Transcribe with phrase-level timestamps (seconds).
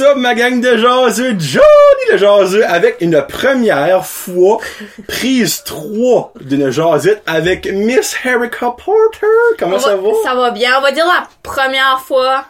[0.00, 1.36] Up, ma gang de jaseux?
[1.38, 1.64] Johnny
[2.12, 4.58] le jaseux avec une première fois
[5.08, 9.26] prise 3 d'une jasette avec Miss Erica Porter.
[9.58, 10.08] Comment ça va?
[10.24, 10.78] Ça va bien.
[10.78, 12.44] On va dire la première fois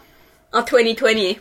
[0.53, 1.35] en 2020.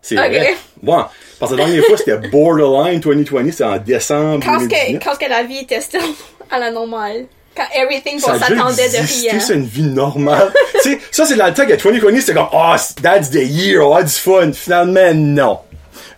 [0.00, 0.26] C'est Ok.
[0.26, 0.56] vrai.
[0.82, 1.04] Bon,
[1.38, 5.02] parce que la dernière fois, c'était Borderline 2020, c'était en décembre Quand, que, 2019.
[5.04, 6.00] quand que la vie était still
[6.50, 7.26] à la normale.
[7.54, 9.40] Quand everything, Ça on a déjà s'attendait de existé, rien.
[9.40, 10.52] c'est une vie normale.
[10.82, 13.86] tu sais, ça, c'est dans le temps que 2020, c'était comme, oh, that's the year,
[13.86, 14.52] on a du fun.
[14.52, 15.58] Finalement, non.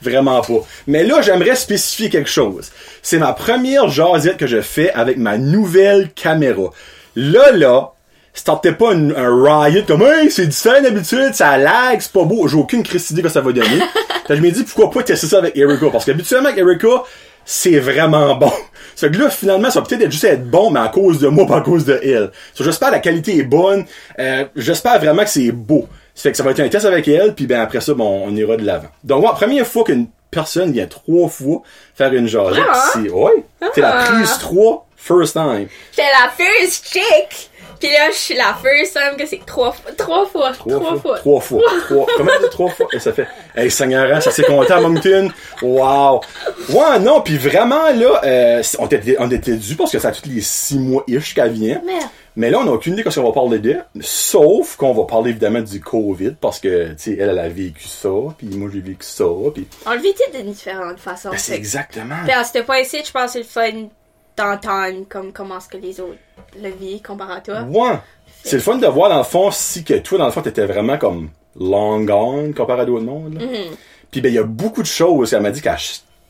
[0.01, 0.61] Vraiment pas.
[0.87, 2.71] Mais là, j'aimerais spécifier quelque chose.
[3.03, 6.71] C'est ma première jasette que je fais avec ma nouvelle caméra.
[7.17, 7.93] Là, là,
[8.35, 12.47] startez pas un, un riot comme, hey, c'est différent d'habitude, ça lag, c'est pas beau.
[12.49, 13.81] J'ai aucune crise idée que ça va donner.
[14.27, 15.87] Fait je me dis, pourquoi pas tester ça avec Erika?
[15.91, 17.03] Parce qu'habituellement, avec Erika,
[17.45, 18.53] c'est vraiment bon.
[18.97, 21.27] Ce que là, finalement, ça va peut-être être juste être bon, mais à cause de
[21.29, 22.31] moi, pas à cause de elle.
[22.55, 23.85] So, j'espère que la qualité est bonne.
[24.21, 25.89] Euh, j'espère vraiment que c'est beau.
[26.15, 28.23] Ça fait que ça va être un test avec elle, puis ben après ça, bon,
[28.25, 28.87] on ira de l'avant.
[29.03, 31.63] Donc, ouais, première fois qu'une personne vient trois fois
[31.97, 32.91] faire une jasette, Ah.
[32.93, 34.05] c'est, ouais, c'est la Ah.
[34.05, 35.67] prise 3, first time.
[35.91, 37.51] J'étais la first chick.
[37.85, 39.93] Puis là, je suis la first time que c'est trois fois.
[39.93, 40.53] Trois fois.
[40.53, 41.19] Trois, fois.
[41.19, 41.61] Trois fois.
[41.87, 42.07] Trois.
[42.17, 42.87] Comment ça trois fois?
[42.95, 45.31] Et ça fait, hey, Seigneur, ça s'est compté à Moncton.
[45.61, 46.23] Wow.
[46.71, 50.13] Ouais, non, puis vraiment, là, euh, on était, on était dû parce que ça a
[50.13, 51.83] tous les six mois-ish qu'elle vient.
[51.85, 52.09] Merde.
[52.37, 53.77] Mais là, on n'a aucune idée de ce qu'on va parler de.
[54.01, 57.87] Sauf qu'on va parler évidemment du COVID parce que, tu sais, elle, elle a vécu
[57.87, 61.31] ça, puis moi, j'ai vécu ça, puis On le vit de différentes façons.
[61.31, 62.17] Ben, c'est exactement.
[62.25, 63.89] Puis à ce point-ci, je pense que c'est le fun
[64.37, 66.19] d'entendre comme comment est-ce que les autres
[66.61, 67.63] le vivent comparé à toi.
[67.63, 67.99] Ouais.
[68.43, 70.67] C'est le fun de voir, dans le fond, si que toi, dans le fond, t'étais
[70.67, 73.39] vraiment comme long gone comparé à d'autres mondes.
[73.41, 73.77] Mm-hmm.
[74.11, 75.77] Puis ben, il y a beaucoup de choses qu'elle m'a dit qu'elle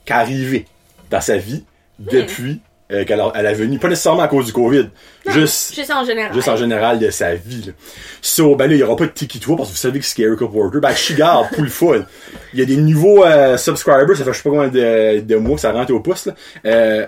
[0.09, 0.67] arrivait
[1.11, 1.65] dans sa vie
[1.99, 2.61] depuis
[2.93, 4.91] euh, qu'elle a, elle a venu, pas nécessairement à cause du COVID,
[5.33, 6.33] juste, Juste en général.
[6.35, 7.65] juste en général de sa vie.
[7.67, 7.73] Là.
[8.23, 10.05] So, ben là, il y aura pas de tiki toi parce que vous savez que
[10.05, 10.79] c'est Erika Porter.
[10.81, 12.05] Ben, je suis garde pour le fun.
[12.53, 15.37] Il y a des nouveaux euh, subscribers, ça fait je sais pas combien de, de
[15.37, 16.27] mois que ça rentre au pouce.
[16.27, 16.35] Là.
[16.67, 17.07] Euh,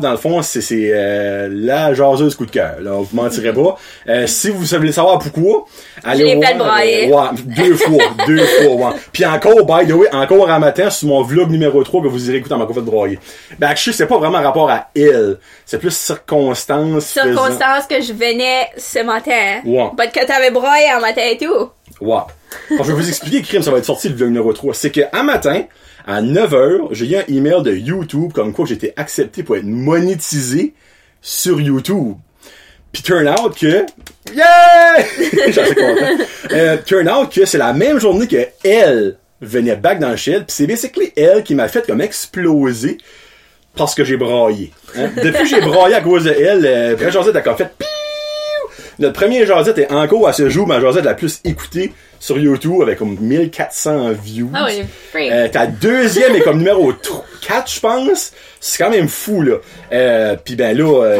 [0.00, 2.76] dans le fond, c'est c'est, euh, la jaseuse coup de cœur.
[2.80, 3.76] Là, vous mentirez pas.
[4.08, 5.66] Euh, si vous voulez savoir pourquoi,
[6.02, 8.96] allez voir, euh, ouais, deux fois, deux fois, ouais.
[9.12, 12.28] Puis encore, by the way, encore un matin, sur mon vlog numéro 3 que vous
[12.28, 13.18] irez écouter en ma fait broyer.
[13.58, 15.38] Ben, je sais, c'est pas vraiment rapport à elle.
[15.64, 17.12] C'est plus circonstance.
[17.22, 19.60] faisant- Circonstance que je venais ce matin.
[19.64, 19.90] Ouais.
[19.96, 21.70] But que t'avais broyé en matin et tout.
[22.00, 22.22] Ouais.
[22.70, 24.74] Alors, je vais vous expliquer, crime, ça va être sorti le vlog numéro 3.
[24.74, 25.64] C'est que, un matin,
[26.06, 30.74] à 9h, j'ai eu un email de YouTube comme quoi j'étais accepté pour être monétisé
[31.20, 32.14] sur YouTube.
[32.92, 33.84] Puis turn out que,
[34.34, 34.96] yeah!
[35.48, 36.24] Assez content.
[36.52, 40.46] Euh, turn out que c'est la même journée que elle venait back dans le shed,
[40.46, 42.98] puis c'est basically elle qui m'a fait comme exploser
[43.76, 44.72] parce que j'ai braillé.
[44.96, 45.10] Hein?
[45.22, 47.86] Depuis que j'ai braillé à cause de elle, euh, vraie Josette a comme fait piou!
[48.98, 52.80] Notre premier Josette est encore à ce jour ma Josette la plus écoutée sur YouTube
[52.80, 54.50] avec comme 1400 views.
[54.54, 55.30] Ah oui.
[55.30, 56.92] Euh, ta deuxième est comme numéro
[57.42, 58.32] 4, je pense.
[58.58, 59.56] C'est quand même fou, là.
[59.92, 61.16] Euh, Puis ben là, euh,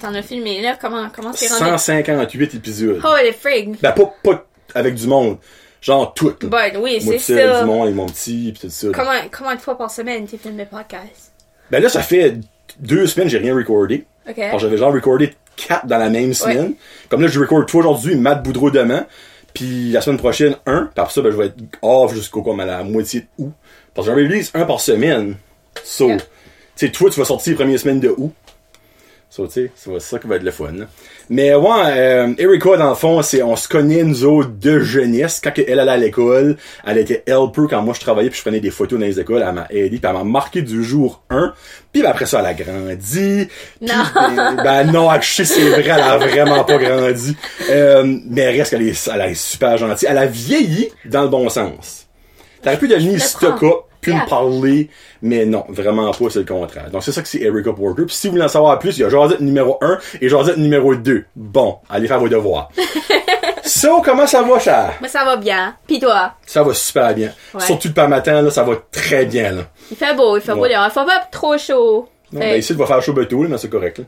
[0.00, 1.64] T'en as, filmé là, comment, comment c'est rendu?
[1.64, 3.00] 158 épisodes.
[3.04, 3.76] Oh, les frig.
[3.80, 5.38] Ben pas, pas avec du monde.
[5.80, 6.34] Genre tout.
[6.42, 7.60] Bon, oui, c'est ça.
[7.60, 8.88] du monde avec mon petit, pis tout ça.
[8.94, 11.31] Comment, comment de fois par semaine tu filmes le podcast?
[11.72, 12.36] Ben là, ça fait
[12.78, 14.04] deux semaines j'ai rien recordé.
[14.46, 16.74] Alors, j'avais genre recordé quatre dans la même semaine.
[17.08, 19.06] Comme là, je record toi aujourd'hui, Matt Boudreau demain.
[19.54, 20.90] Puis la semaine prochaine, un.
[20.94, 23.52] Puis après ça, ben, je vais être off jusqu'au comme à la moitié de août.
[23.94, 25.36] Parce que j'en release un par semaine.
[25.84, 26.18] So, Yeah.
[26.18, 26.24] tu
[26.76, 28.32] sais, toi, tu vas sortir les premières semaines de août.
[29.28, 30.72] So, tu sais, c'est ça qui va être le fun.
[31.32, 35.40] Mais ouais, euh, Erika, dans le fond, c'est, on se connaît, nous autres, de jeunesse.
[35.42, 38.60] Quand elle allait à l'école, elle était helper quand moi je travaillais puis je prenais
[38.60, 39.42] des photos dans les écoles.
[39.48, 41.54] Elle m'a aidé puis elle m'a marqué du jour 1.
[41.90, 43.48] Puis ben, après ça, elle a grandi.
[43.48, 44.04] Puis, Non.
[44.14, 47.34] Ben, ben non, je sais, c'est vrai, elle a vraiment pas grandi.
[47.70, 50.08] Euh, mais elle reste qu'elle est, elle est super gentille.
[50.10, 52.08] Elle a vieilli dans le bon sens.
[52.62, 54.24] T'aurais pu devenir le puis Yeah.
[54.24, 54.90] me parler,
[55.22, 56.90] mais non, vraiment pas, c'est le contraire.
[56.90, 58.02] Donc c'est ça que c'est Erika Porter.
[58.04, 60.58] Puis si vous voulez en savoir plus, il y a Josette numéro 1 et Josette
[60.58, 61.24] numéro 2.
[61.36, 62.68] Bon, allez faire vos devoirs.
[63.64, 64.94] so, comment ça va, cher?
[65.00, 65.76] Mais ça va bien.
[65.86, 66.34] Pis toi?
[66.44, 67.32] Ça va super bien.
[67.54, 67.60] Ouais.
[67.60, 69.62] Surtout le pas matin, là, ça va très bien, là.
[69.90, 70.84] Il fait beau, il fait beau dehors.
[70.86, 72.08] Il faut pas trop chaud.
[72.32, 74.04] Non, Fait- ben, ici, il va faire chaud là, mais c'est correct, là.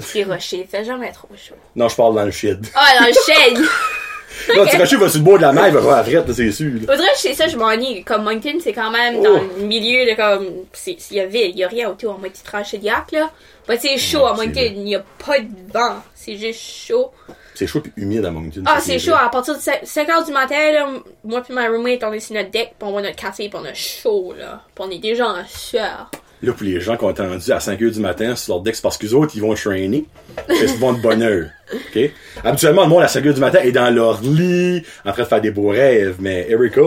[0.00, 1.54] C'est rocher, il fait jamais trop chaud.
[1.74, 2.66] Non, je parle dans le shed.
[2.74, 3.64] Ah, dans le shade!
[4.48, 6.72] Là, va sur le bord de la mer, il va faire frette, là, c'est sûr,
[6.74, 6.80] là.
[6.94, 8.04] Faudrait que chez ça, je m'ennuie.
[8.04, 9.22] Comme Moncton, c'est quand même Oh.
[9.22, 10.46] dans le milieu de comme.
[10.72, 12.72] c'est- Il y a ville, il y a rien autour, à moins que tu tranches
[12.72, 13.30] de yak, là.
[13.68, 14.72] Mais c'est chaud à c'est Moncton, vrai.
[14.76, 15.96] il n'y a pas de vent.
[16.14, 17.10] C'est juste chaud.
[17.54, 18.62] C'est chaud puis humide à Moncton.
[18.66, 19.12] Ah, ça, c'est chaud.
[19.12, 19.24] vrai.
[19.24, 20.88] À partir de 5 heures du matin, là,
[21.24, 23.58] moi puis ma roommate, on est sur notre deck, puis on voit notre café, puis
[23.60, 24.60] on a chaud, là.
[24.74, 26.10] Puis on est déjà en sueur.
[26.42, 28.74] Là, pour les gens qui ont attendu à 5 h du matin sur leur deck,
[28.76, 30.04] c'est parce qu'eux autres, ils vont trainer.
[30.50, 31.46] Ils vont de bonne heure.
[31.72, 32.10] OK?
[32.44, 35.28] Habituellement, le monde à 5 h du matin est dans leur lit, en train de
[35.28, 36.16] faire des beaux rêves.
[36.20, 36.82] Mais Erika,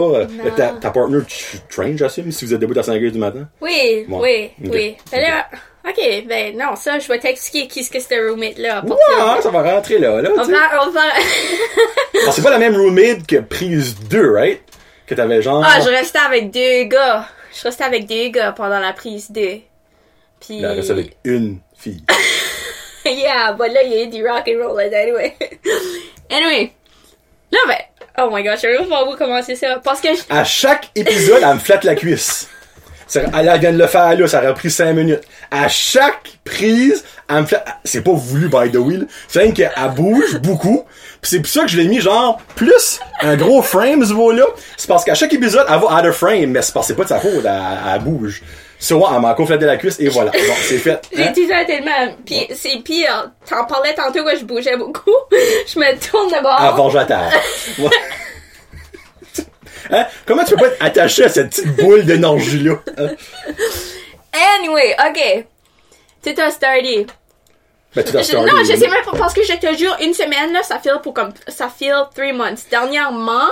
[0.56, 3.48] ta, ta partner, tu train, j'assume, si vous êtes debout à 5 h du matin?
[3.60, 4.20] Oui, Bon.
[4.22, 4.70] oui, Ok.
[4.72, 4.96] oui.
[5.10, 5.42] Ben
[5.88, 8.84] ok, ben non, ça, je vais t'expliquer qui ce que c'était roommate-là.
[8.84, 9.42] Ouais, ça.
[9.42, 11.00] ça va rentrer là, là, On va, on va...
[12.22, 14.60] Alors, c'est pas la même roommate que prise 2, right?
[15.06, 15.64] Que t'avais genre...
[15.66, 17.26] Ah, je restais avec deux gars.
[17.52, 19.58] Je restais avec deux gars pendant la prise 2.
[20.40, 20.60] Puis...
[20.60, 22.02] Là, reste avec une fille.
[23.04, 25.36] yeah, but là, il y a eu du rock and roll, là, anyway.
[26.30, 26.72] anyway.
[27.52, 27.76] Là, ben...
[28.18, 29.80] Oh my gosh, je sais même pas où commencer ça.
[29.82, 30.08] Parce que...
[30.14, 32.48] je- À chaque épisode, elle me flatte la cuisse.
[33.14, 35.22] Elle vient de le faire là, ça aurait pris 5 minutes.
[35.50, 37.66] À chaque prise, elle me flatte...
[37.84, 38.98] C'est pas voulu, by the way.
[39.28, 40.84] C'est qu'elle bouge beaucoup.
[41.20, 44.44] Puis c'est pour ça que je l'ai mis genre plus un gros frame ce mot-là.
[44.76, 46.96] C'est parce qu'à chaque épisode, elle va out of frame, mais c'est parce que c'est
[46.96, 47.60] pas de sa faute, elle,
[47.94, 48.42] elle bouge.
[48.78, 50.30] So, ouais, elle m'a flatté la cuisse et voilà.
[50.30, 51.06] Bon, c'est fait.
[51.14, 51.32] J'ai Hein?
[51.48, 52.14] ça tellement.
[52.24, 53.30] Puis c'est pire.
[53.46, 55.10] T'en parlais tantôt que je bougeais beaucoup.
[55.30, 56.58] je me tourne de bord.
[56.58, 57.30] Avant à terre.
[57.78, 57.90] Ouais.
[59.90, 60.06] Hein?
[60.24, 62.74] Comment tu peux pas être attaché à cette petite boule d'énergie-là?
[62.96, 63.08] Hein?
[64.58, 65.44] Anyway, ok.
[66.24, 67.06] Tout a starté.
[67.94, 70.52] Ben, tu Je- non, je sais même pas, parce que je te jure, une semaine,
[70.52, 72.66] là, ça file pour comme, ça file three months.
[72.70, 73.48] Dernièrement,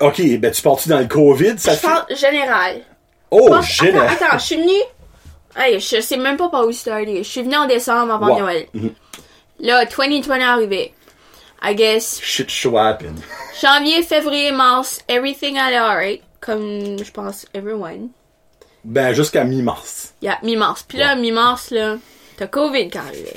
[0.00, 1.58] Ok, ben tu pars-tu dans le COVID?
[1.58, 2.82] Ça je parle général.
[3.32, 4.06] Oh, Pense- génial!
[4.06, 4.82] Attends, attends, je suis venue.
[5.56, 7.24] Hey, je sais même pas par où starter.
[7.24, 8.38] Je suis venue en décembre avant.
[8.38, 8.68] Noël.
[8.72, 8.92] Mhm.
[9.58, 10.94] Là, 2020 est arrivé.
[11.62, 13.16] I guess, Shit show happen.
[13.60, 16.22] janvier, février, mars, everything allait alright.
[16.40, 18.10] Comme, je pense, everyone.
[18.84, 20.14] Ben, jusqu'à mi-mars.
[20.22, 20.84] Yeah, mi-mars.
[20.86, 21.96] Puis là, mi-mars, là,
[22.40, 23.32] t'as COVID qui est arrivé.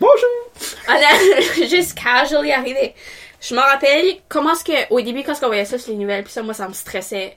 [0.00, 0.74] Bonjour!
[0.88, 2.94] Ah non, juste casually arrivé.
[3.40, 6.24] Je me rappelle comment est-ce que, au début, quand on voyait ça sur les nouvelles,
[6.24, 7.36] puis ça, moi, ça me stressait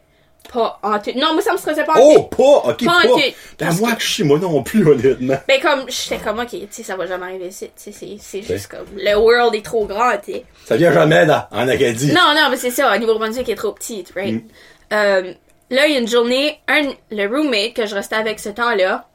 [0.52, 1.12] pas en tout.
[1.16, 2.36] Non, moi, ça me stressait pas en Oh, tout.
[2.36, 2.70] pas!
[2.72, 3.22] Ok, Pas en tout.
[3.60, 5.38] Ben, moi, je suis, moi non plus, honnêtement.
[5.48, 7.70] Ben, comme, j'étais comme, ok, tu sais, ça va jamais arriver ici.
[7.82, 10.46] Tu sais, c'est- juste comme, le world est trop grand, tu sais.
[10.66, 12.08] Ça vient jamais dans, en Acadie.
[12.12, 14.34] Non, non, mais c'est ça, au Nouveau-Brunswick est trop petit, right?
[14.34, 14.48] Mm.
[14.94, 15.34] Euh,
[15.70, 19.08] là, il y a une journée, un, le roommate que je restais avec ce temps-là,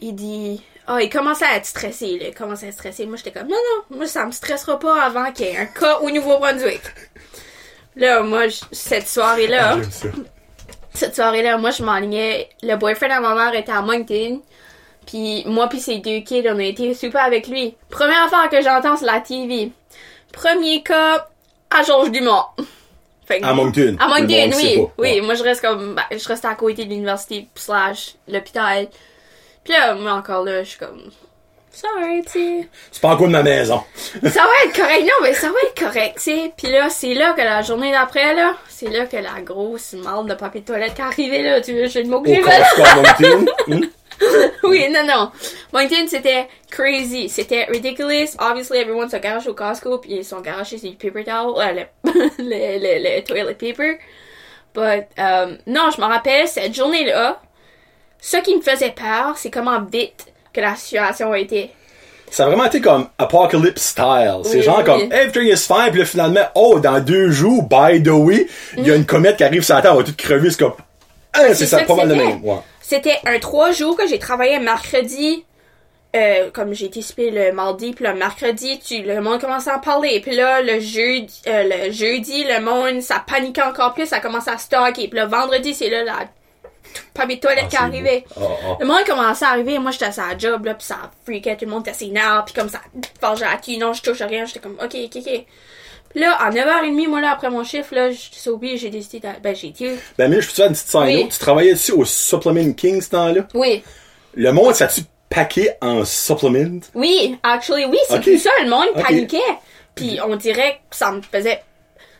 [0.00, 0.62] il dit
[0.94, 2.26] ah il commençait à être stressé là.
[2.28, 3.56] il commençait à être stressé moi j'étais comme non
[3.90, 6.82] non moi ça me stressera pas avant qu'il y ait un cas au Nouveau-Brunswick
[7.96, 10.08] là moi je- cette soirée là J'aime ça.
[10.94, 14.40] cette soirée là moi je m'enlignais le boyfriend à ma mère était à Moncton
[15.06, 18.62] puis moi puis ses deux kids on a été super avec lui première affaire que
[18.62, 19.70] j'entends c'est la TV
[20.32, 21.28] premier cas
[21.70, 22.44] à Georges Dumont
[23.26, 23.96] Fait que- À Moncton.
[24.00, 24.78] à Moncton, oui.
[24.78, 25.20] Oui, Ouais.
[25.20, 25.94] moi je reste comme.
[25.94, 28.88] ben, je reste à côté de l'université slash l'hôpital.
[29.64, 31.10] Puis là, moi encore là, je suis comme.
[31.70, 32.68] Sorry, tu sais.
[32.90, 33.82] C'est pas encore de ma maison.
[33.94, 35.02] Ça va être correct.
[35.02, 36.52] Non, mais ça va être correct, tu sais.
[36.54, 40.28] Puis là, c'est là que la journée d'après, là, c'est là que la grosse marde
[40.28, 41.62] de papier de toilette qui est arrivée, là.
[41.62, 42.42] Tu veux, j'ai le mot que j'ai.
[43.72, 43.88] Hum?
[44.64, 45.30] Oui, non, non.
[45.72, 47.28] Moncton, c'était crazy.
[47.28, 48.36] C'était ridiculous.
[48.38, 51.84] Obviously, everyone se garage au Costco, puis ils sont garagés sur du paper towel, euh,
[52.04, 53.98] le, le, le, le toilet paper.
[54.74, 57.40] But, um, non, je me rappelle, cette journée-là,
[58.24, 61.70] ce qui me faisait peur, c'est comment vite que la situation a été.
[62.30, 64.40] Ça a vraiment été comme Apocalypse style.
[64.44, 64.84] C'est Oui, genre oui.
[64.84, 68.46] comme everything is fine, puis là finalement, oh, dans deux jours, by the way,
[68.78, 70.58] il y a une comète qui arrive sur la Terre, on va tout crever, c'est
[70.60, 70.72] comme.
[71.34, 72.44] Hein, c'est ça, pas mal de même.
[72.44, 72.58] Ouais.
[72.80, 75.44] C'était un trois jours que j'ai travaillé mercredi.
[76.14, 79.78] Euh, comme j'ai été spé le mardi, puis le mercredi, tu, le monde commençait à
[79.78, 80.20] en parler.
[80.20, 84.50] Puis là, le jeudi, euh, le jeudi, le monde, ça paniquait encore plus, ça commençait
[84.50, 85.08] à stocker.
[85.08, 86.18] Puis le vendredi, c'est là la
[87.14, 87.98] papier de toilette Ah, qui.
[88.36, 88.76] Ah, ah.
[88.80, 91.64] Le monde commençait à arriver, moi j'étais à sa job, là, puis ça freakait, tout
[91.64, 92.80] le monde était sénard, puis comme ça
[93.20, 95.44] forgeait à qui, non, je touche à rien, j'étais comme, ok, ok, ok.
[96.10, 99.32] Puis là, à 9h30, moi, là, après mon chiffre, là, j'étais sauvé, j'ai décidé de...
[99.42, 99.96] Ben, j'ai été...
[100.18, 101.02] Ben, mais je peux te faire une petite scène.
[101.04, 101.28] Oui.
[101.30, 103.46] Tu travaillais dessus au Supplement King ce temps-là?
[103.54, 103.82] Oui,
[104.34, 106.80] Le monde, ça tu paqué en supplement?
[106.94, 109.02] oui, actually, oui, c'est plus ça, le monde Ok.
[109.06, 109.38] paniquait.
[109.94, 111.62] Puis on dirait que ça me faisait...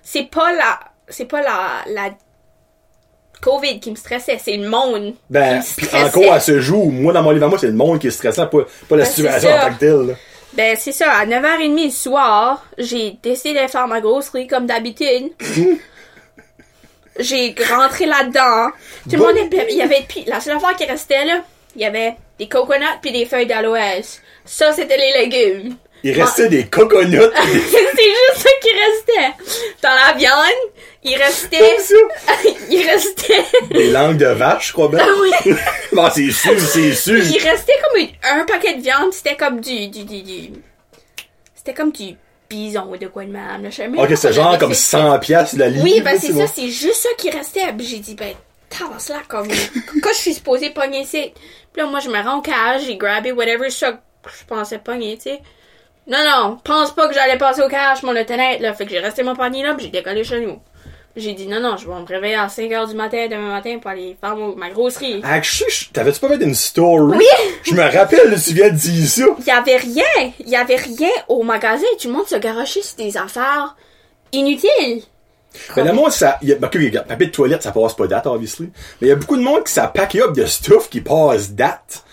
[0.02, 0.80] C'est pas la...
[1.08, 1.82] C'est pas la...
[1.88, 2.10] la...
[3.42, 7.12] COVID qui me stressait, c'est le monde Ben, qui me encore à ce jour, moi,
[7.12, 9.10] dans mon livre à moi, c'est le monde qui est stressant, pas, pas la Ben,
[9.10, 10.06] situation en tant que telle.
[10.06, 10.14] là.
[10.54, 15.32] Ben, c'est ça, à 9h30 le soir, j'ai décidé de faire ma grosserie comme d'habitude.
[17.18, 18.70] j'ai rentré là-dedans.
[19.10, 21.42] Tout le monde était, il y avait, puis la seule affaire qui restait là,
[21.76, 24.20] il y avait des coconuts puis des feuilles d'aloès.
[24.44, 25.76] Ça, c'était les légumes.
[26.04, 27.18] Il restait des coconuts.
[27.44, 29.34] c'est juste ça qui restait.
[29.82, 30.70] Dans la viande,
[31.04, 31.58] il restait,
[32.70, 35.00] il restait, des langues de vache, je crois bien.
[35.02, 35.54] Ah oui.
[35.92, 37.18] bon, c'est sûr, c'est sûr.
[37.18, 38.08] il restait comme une-
[38.40, 40.52] un paquet de viande, c'était comme du, du, du, du-
[41.54, 42.16] c'était comme du
[42.48, 43.70] bison ou de quoi de même.
[43.98, 44.98] Ok, c'est genre comme appelle ça.
[44.98, 45.84] 100 piastres la livre.
[45.84, 47.62] Oui, ben c'est ça, c'est juste ça qui restait.
[47.78, 48.34] J'ai dit, ben,
[48.68, 49.48] tabasse là, comme,
[50.02, 51.32] quand je suis supposée pogner ici.
[51.72, 55.16] Puis là, moi, je me rends au cage, j'ai grabé whatever ça je pensais pogner,
[55.16, 55.40] tu sais.
[56.06, 58.74] Non, non, pense pas que j'allais passer au cash, mon honnête, là.
[58.74, 60.58] Fait que j'ai resté mon panier là, puis j'ai décollé chez nous.
[61.14, 63.78] J'ai dit, non, non, je vais me réveiller à 5 h du matin demain matin
[63.80, 65.20] pour aller faire mon- ma grosserie.
[65.68, 67.18] Je- t'avais-tu pas fait une story?
[67.18, 67.26] Oui!
[67.64, 69.24] Je me rappelle, là, tu viens de dire ça.
[69.38, 71.84] Il y avait rien, il y avait rien au magasin.
[72.00, 73.76] Tout le monde se garochait sur des affaires
[74.32, 75.02] inutiles.
[75.76, 78.26] Mais le monde, ça, y a, ok, regarde, papier de toilette, ça passe pas date,
[78.26, 78.70] obviously.
[79.00, 81.50] Mais il y a beaucoup de monde qui ça pack up de stuff qui passe
[81.50, 82.04] date.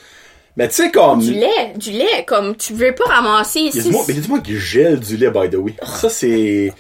[0.59, 1.21] Mais tu sais, comme.
[1.21, 3.83] Du lait, du lait, comme tu veux pas ramasser Il y a ici.
[3.83, 5.73] du monde, mais il y a du monde qui gèle du lait, by the way.
[5.83, 6.73] Ça, c'est.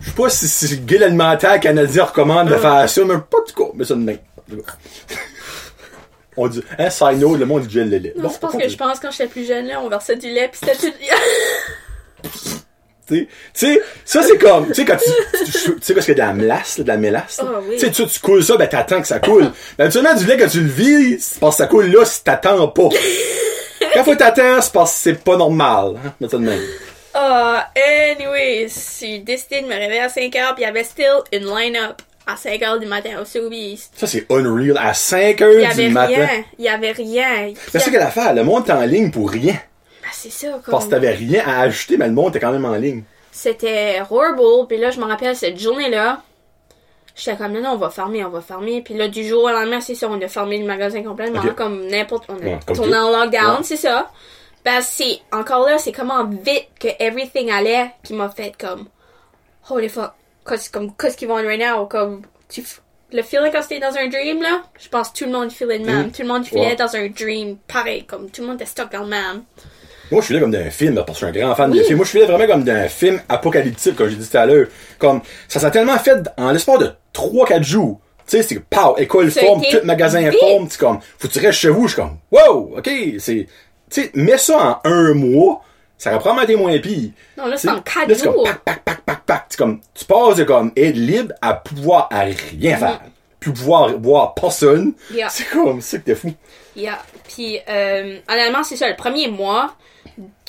[0.00, 3.42] Je sais pas si, si le guide alimentaire canadien recommande de faire ça, mais pas
[3.46, 3.72] du coup.
[3.74, 4.72] Mais ça cas.
[6.38, 8.14] On dit, hein, side note, le monde gèle le lait.
[8.16, 10.16] Non, Bon, c'est parce que je pense que quand j'étais plus jeune, là, on versait
[10.16, 10.94] du lait, pis c'était tout...
[13.08, 16.18] Tu sais, ça c'est comme, tu sais, quand tu, tu, sais, parce y a de
[16.20, 17.40] la mélasse, là, de la mélasse.
[17.68, 17.76] oui.
[17.78, 19.50] Tu sais, tu, coules ça, ben t'attends que ça coule.
[19.78, 22.68] Mais habituellement, du lait, quand tu le vis, parce que ça coule là si t'attends
[22.68, 22.88] pas.
[23.94, 26.60] quand faut t'attendre, c'est parce que c'est pas normal, hein, de même.
[27.14, 28.68] Ah, anyway,
[29.00, 32.00] j'ai décidé de me réveiller à 5 heures, pis il y avait still une line-up
[32.26, 33.80] à 5 heures du matin au Sobeys.
[33.96, 34.78] Ça, c'est unreal.
[34.78, 36.14] À 5 Il y heures avait du matin.
[36.14, 37.44] rien, il y avait rien.
[37.46, 38.32] Puis, C'est ça qu'elle a fait.
[38.32, 39.56] Le monde est en ligne pour rien.
[40.12, 40.72] Ah, c'est ça, comme...
[40.72, 43.02] Parce que t'avais rien à ajouter, mais le monde était quand même en ligne.
[43.30, 44.66] C'était horrible.
[44.68, 46.22] Puis là, je me rappelle cette journée-là.
[47.16, 48.82] J'étais comme, non, on va fermer, on va fermer.
[48.82, 51.86] Puis là, du jour au lendemain, c'est ça, on a fermé le magasin complètement, comme
[51.86, 52.24] n'importe...
[52.28, 53.62] On a tourné en lockdown, Ouais.
[53.62, 54.10] c'est ça.
[54.64, 58.86] Que c'est, encore là, c'est comment vite que everything allait qui m'a fait comme,
[59.68, 60.12] holy fuck,
[60.48, 61.84] qu'est-ce comme, qu'est-ce qu'ils vont right now?
[61.86, 62.62] Comme, tu,
[63.12, 65.78] le feeling quand c'était dans un dream, là, je pense que tout le monde filait
[65.78, 66.06] le même.
[66.06, 66.12] Mhm.
[66.12, 66.76] Tout le monde filait Ouais.
[66.76, 69.42] dans un dream, pareil, comme tout le monde était stuck dans le même.
[70.12, 71.78] Moi, je suis là comme d'un film, parce que je suis un grand fan de
[71.78, 71.84] Oui.
[71.84, 71.96] film.
[71.96, 74.66] Moi, je suis là vraiment comme d'un film apocalyptique, comme j'ai dit tout à l'heure.
[74.98, 78.00] Comme, ça s'est tellement fait en l'espace de 3-4 jours.
[78.26, 81.32] Tu sais, c'est que, pow, école forme, été tout magasin forme, tu comme, faut que
[81.32, 82.88] tu restes chez vous, je suis comme, wow, ok,
[83.18, 83.46] c'est,
[83.90, 85.62] tu sais, mets ça en un mois,
[85.98, 87.10] ça va probablement être moins pire.
[87.36, 88.44] Non, là, c'est en 4 là, c'est comme jours.
[88.44, 89.44] pac, pac, pac, pac, pac.
[89.48, 93.00] C'est comme, tu passes de comme être libre à pouvoir à rien faire.
[93.42, 94.94] Puis pouvoir voir personne.
[95.10, 95.14] Mm.
[95.14, 95.28] Yeah.
[95.28, 96.32] C'est comme ça que t'es fou.
[96.76, 97.02] Yeah.
[97.28, 99.74] Puis, euh, honnêtement, c'est ça, le premier mois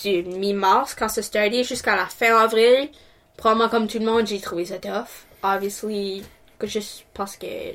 [0.04, 2.90] du mi-mars, quand ça startait jusqu'à la fin avril,
[3.36, 5.26] probablement comme tout le monde, j'ai trouvé ça tough.
[5.42, 6.24] Obviously,
[6.60, 7.74] que juste parce que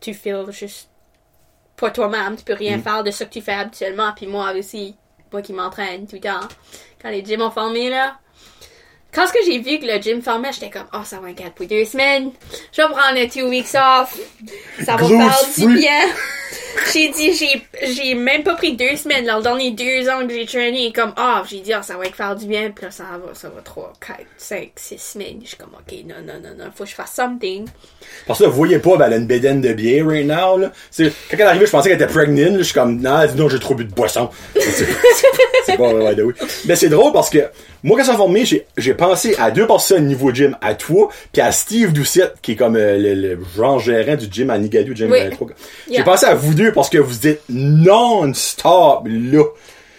[0.00, 0.90] tu feels juste
[1.76, 4.12] pas toi-même, tu peux rien faire de ce que tu fais habituellement.
[4.14, 4.96] Puis moi aussi,
[5.32, 6.46] moi qui m'entraîne tout le temps,
[7.00, 8.18] quand les gyms ont fermé, là.
[9.14, 11.50] Quand ce que j'ai vu que le gym fermait, j'étais comme, oh, ça va être
[11.52, 12.30] pour deux semaines.
[12.72, 14.18] Je vais prendre un two weeks off.
[14.82, 16.00] Ça va Gluten faire du bien.
[16.92, 17.62] J'ai dit, j'ai,
[17.94, 19.26] j'ai même pas pris deux semaines.
[19.42, 22.14] Dans les deux ans que j'ai traîné, comme, ah, j'ai dit, ah, ça va être
[22.16, 22.70] faire du bien.
[22.74, 25.38] Puis là, ça va, ça va trois, quatre, cinq, six semaines.
[25.42, 27.66] Je suis comme, ok, non, non, non, non, faut que je fasse something.
[28.26, 30.56] Parce que là, vous voyez pas, ben, elle a une bédaine de bière right now,
[30.58, 30.72] là.
[30.90, 32.56] C'est, quand elle est arrivée, je pensais qu'elle était pregnant.
[32.58, 34.30] Je suis comme, non, elle dit non, j'ai trop bu de boisson.
[35.64, 36.34] c'est pas oui.
[36.66, 37.38] Mais c'est drôle parce que,
[37.82, 41.42] moi, quand ça formé, j'ai, j'ai pensé à deux personnes niveau gym, à toi, puis
[41.42, 44.94] à Steve Doucette, qui est comme euh, le, le genre gérant du gym à Nigadou,
[44.94, 45.20] gym Oui.
[45.22, 45.48] 23.
[45.88, 46.04] J'ai Yeah.
[46.04, 49.44] pensé à vous deux parce que vous êtes non-stop là.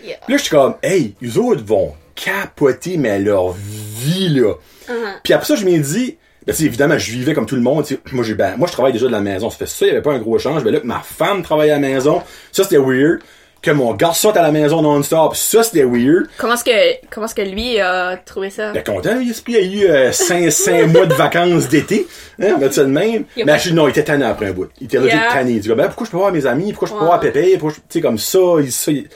[0.03, 0.17] Yeah.
[0.25, 4.53] Puis là, je suis comme, hey, les autres vont capoter, mais leur vie, là.
[4.87, 4.93] Uh-huh.
[5.23, 7.85] Puis après ça, je m'ai dit, ben, évidemment, je vivais comme tout le monde.
[8.11, 9.49] Moi, j'ai, ben, moi, je travaille déjà de la maison.
[9.49, 10.63] Ça fait ça, il y avait pas un gros change.
[10.63, 12.21] Ben là, que ma femme travaille à la maison.
[12.51, 13.21] Ça, c'était weird.
[13.63, 15.35] Que mon garçon est à la maison non-stop.
[15.37, 16.27] Ça, c'était weird.
[16.37, 18.73] Comment est-ce que, comment est-ce que lui a trouvé ça?
[18.73, 22.05] Ben, content, il a eu euh, cinq, cinq mois de vacances d'été.
[22.41, 23.23] Hein, on va dire ça de même.
[23.37, 24.67] Il Mais pas- je non, il était tanné après un bout.
[24.81, 25.29] Il était Yeah.
[25.31, 25.53] tanné.
[25.53, 26.73] Il dit, ben, pourquoi je peux voir mes amis?
[26.73, 27.09] Pourquoi je peux pas Ouais.
[27.11, 27.51] voir Pépé?
[27.57, 29.07] Pourquoi je- Tu sais, comme ça, il, ça, il-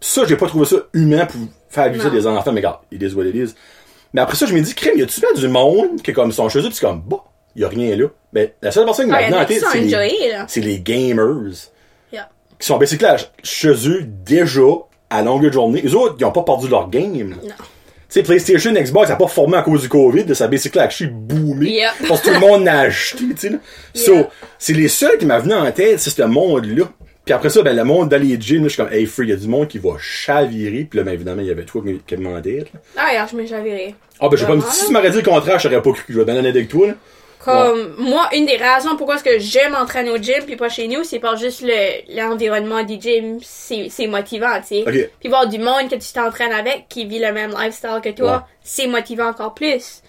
[0.00, 1.40] ça, j'ai pas trouvé ça humain pour
[1.70, 2.50] faire abuser des enfants.
[2.52, 3.54] Mais regarde, it is what it is.
[4.14, 6.32] Mais après ça, je me dis, crème, y a-tu bien du monde qui est comme
[6.32, 7.18] son chez eux pis c'est comme, bah,
[7.54, 8.06] y a rien là.
[8.32, 9.30] Ben, la seule personne qui m'a il
[9.60, 9.66] sont
[10.32, 10.44] là.
[10.48, 11.52] c'est les gamers.
[12.62, 14.60] Qui sont basically à- chez eux déjà
[15.10, 15.80] à longueur de journée.
[15.82, 17.30] Les autres, ils ont pas perdu leur game.
[17.30, 17.36] Non.
[17.48, 17.56] Tu
[18.08, 21.10] sais, PlayStation, Xbox, ça a pas formé à cause du COVID, ça a basically actually
[21.12, 21.70] boomé.
[21.70, 21.90] Yep.
[22.06, 23.58] Parce que tout le monde l'a acheté, tu sais, là.
[23.94, 24.26] So,
[24.60, 26.84] c'est les seuls qui m'ont venu en tête, c'est ce monde-là.
[27.24, 29.30] Puis après ça, ben, le monde dans les gyms, je suis comme, hey, free, il
[29.30, 30.86] y a du monde qui va chavirer.
[30.88, 32.80] Puis là, ben, évidemment, il y avait toi qui demandait, là.
[32.96, 33.92] Ah, hier, je me chavirais.
[34.20, 36.04] Ah, ben, j'ai pas, Vraiment, si tu m'aurais dit le contraire, je serais pas cru.
[36.08, 36.94] Je vais donner avec toi, là.
[37.44, 40.86] Comme, moi, une des raisons pourquoi est-ce que je m'entraîne au gym puis pas chez
[40.86, 44.84] nous, c'est pas juste le, l'environnement du gym, c'est, c'est motivant, tu sais.
[44.86, 45.10] Ok.
[45.20, 48.32] Puis voir du monde que tu t'entraînes avec qui vit le même lifestyle que toi,
[48.32, 48.38] Ouais.
[48.62, 50.02] c'est motivant encore plus.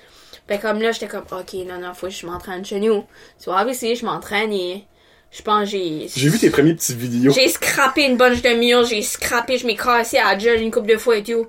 [0.47, 3.03] Ben, comme là, j'étais comme, ok, non, non, faut que je m'entraîne chez nous.
[3.41, 4.83] Tu vois, obviously, je m'entraîne et
[5.31, 7.31] je pense que j'ai, J'ai vu tes premières petites vidéos.
[7.33, 10.69] j'ai scrappé une bunch de murs, j'ai scrappé, je m'ai cassé à la gueule une
[10.69, 11.47] couple de fois et tout.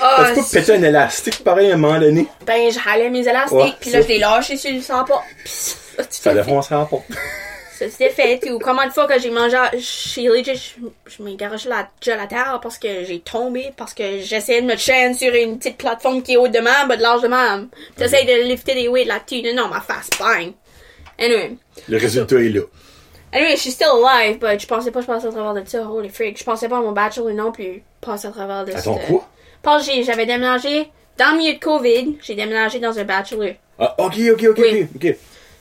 [0.00, 2.26] Ah, T'as pas pété un élastique pareil à un moment donné?
[2.46, 5.22] ben, je râlais mes élastiques, Ouais, puis là, je l'ai lâché sur le sang pas.
[5.44, 7.04] Ça, défoncerait en porte.
[7.78, 8.50] Ça c'était fait.
[8.50, 12.26] Ou combien de fois que j'ai mangé, j'ai legit, je, je garagé la, déjà la
[12.26, 16.22] terre parce que j'ai tombé, parce que j'essayais de me chaîner sur une petite plateforme
[16.22, 17.68] qui est haute de même, mais de large de même.
[17.96, 19.54] T'essayes de lifter des weights là-dessus.
[19.54, 20.52] Non, ma face, bang.
[21.18, 21.52] Anyway.
[21.88, 22.60] Le résultat est là.
[23.32, 25.66] Anyway, je suis still alive, but je pensais pas que je passais à travers de
[25.68, 25.82] ça.
[25.82, 26.38] Holy freak.
[26.38, 27.82] Je pensais pas à mon bachelor non plus.
[28.00, 28.82] Passer à travers de À ça.
[28.82, 29.26] ton quoi?
[29.62, 32.16] Parce que j'ai- j'avais déménagé dans le milieu de COVID.
[32.22, 33.54] J'ai déménagé dans un bachelor.
[33.78, 34.86] Ah, ok, ok, ok, Oui.
[34.96, 35.16] ok,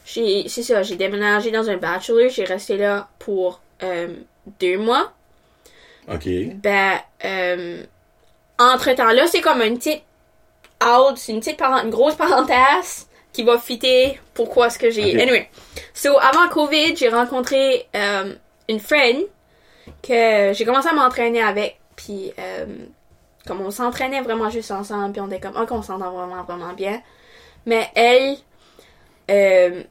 [0.06, 2.29] c'est ça, j'ai déménagé dans un bachelor.
[2.29, 4.08] J'ai resté là pour euh,
[4.60, 5.12] deux mois.
[6.12, 6.27] Ok.
[6.56, 7.84] Ben, euh,
[8.58, 10.01] entre temps là, c'est comme une petite
[10.84, 15.15] out, c'est une petite parent- une grosse parenthèse qui va fitter pourquoi ce que j'ai.
[15.15, 15.22] Ok.
[15.22, 15.50] Anyway,
[15.94, 18.34] so avant Covid, j'ai rencontré euh,
[18.68, 19.18] une friend
[20.01, 22.65] que j'ai commencé à m'entraîner avec, puis euh,
[23.50, 26.74] comme on s'entraînait vraiment juste ensemble, puis on était comme, ok, on s'entend vraiment vraiment
[26.74, 27.01] bien.
[27.65, 28.38] Mais elle,
[29.32, 29.84] euh,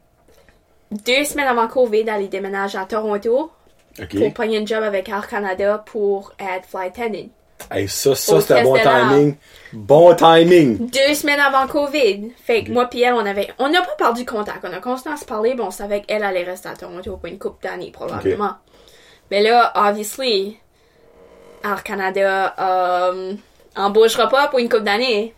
[0.93, 3.51] deux semaines avant Covid, elle est déménagée à Toronto
[3.97, 7.29] pour pogner un job avec Air Canada pour être flight attendant.
[7.71, 9.37] Hey, ça, ça, c'était un bon timing.
[9.73, 10.89] Bon timing.
[10.89, 12.31] Deux semaines avant Covid.
[12.37, 14.65] Fait que moi pis elle, on avait, on n'a pas perdu contact.
[14.65, 17.39] On a à se parler, bon, on savait qu'elle allait rester à Toronto pour une
[17.39, 18.53] couple d'années, probablement.
[19.33, 20.59] Mais là, obviously,
[21.65, 23.35] Air Canada, euh,
[23.79, 25.35] embauchera pas pour une couple d'années.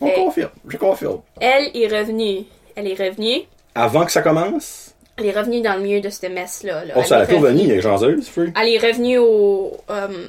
[0.00, 0.50] On Fait- confirme.
[0.68, 1.20] Je confirme.
[1.40, 2.44] Elle est revenue.
[2.76, 3.42] Elle est revenue.
[3.74, 6.84] Avant que ça commence, Elle est revenue dans le milieu de cette messe-là.
[6.86, 6.94] là.
[6.96, 8.52] oh, Elle ça est a tout revenue- venu, il est chanceuse, Free.
[8.60, 10.28] Elle est revenue au, euh,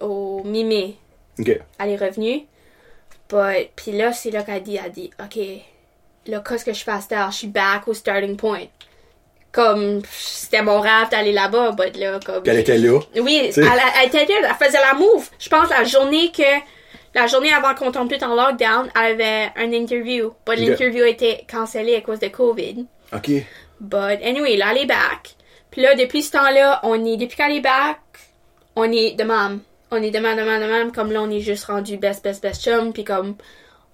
[0.00, 0.94] au mi-mai.
[1.38, 1.60] Ok.
[1.80, 2.46] elle est revenue.
[3.28, 5.38] But, puis là, c'est là qu'elle dit, elle dit, OK,
[6.28, 7.30] là, qu'est-ce que je fais à?
[7.30, 8.66] Je suis back au starting point.
[9.56, 12.42] Comme, c'était mon rêve d'aller là-bas, but là, comme...
[12.42, 13.00] Qu'elle était là.
[13.18, 15.30] Oui, elle, elle était là, elle faisait la move.
[15.38, 16.42] Je pense la journée que,
[17.14, 20.34] la journée avant qu'on tombe tout en lockdown, elle avait un interview.
[20.46, 22.84] But l'interview était cancellée à cause de COVID.
[23.14, 23.30] Ok.
[23.80, 25.36] But anyway, là, elle est back.
[25.70, 27.98] Puis là, depuis ce temps-là, on est, depuis qu'elle est back,
[28.74, 29.60] on est de même.
[29.90, 30.92] On est de même, de même, de même.
[30.92, 32.92] Comme là, on est juste rendu best, best, best chum.
[32.92, 33.36] Puis comme,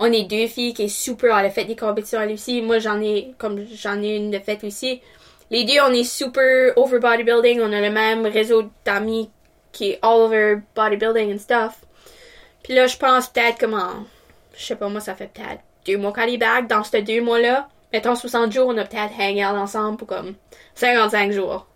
[0.00, 1.38] on est deux filles qui est super.
[1.38, 2.62] Elle a fait des compétitions elle aussi.
[2.62, 5.00] Moi, j'en ai, comme j'en ai une de faite aussi.
[5.52, 7.60] Les deux, on est super over bodybuilding.
[7.60, 9.30] On a le même réseau d'amis
[9.70, 11.74] qui est all over bodybuilding and stuff.
[12.62, 14.04] Puis là, je pense peut-être comment,
[14.56, 16.68] je sais pas moi, ça fait peut-être deux mois qu'elle est back.
[16.68, 20.34] Dans ces deux mois-là, mettons 60 jours, on a peut-être hang out ensemble pour comme
[20.74, 21.66] 55 jours.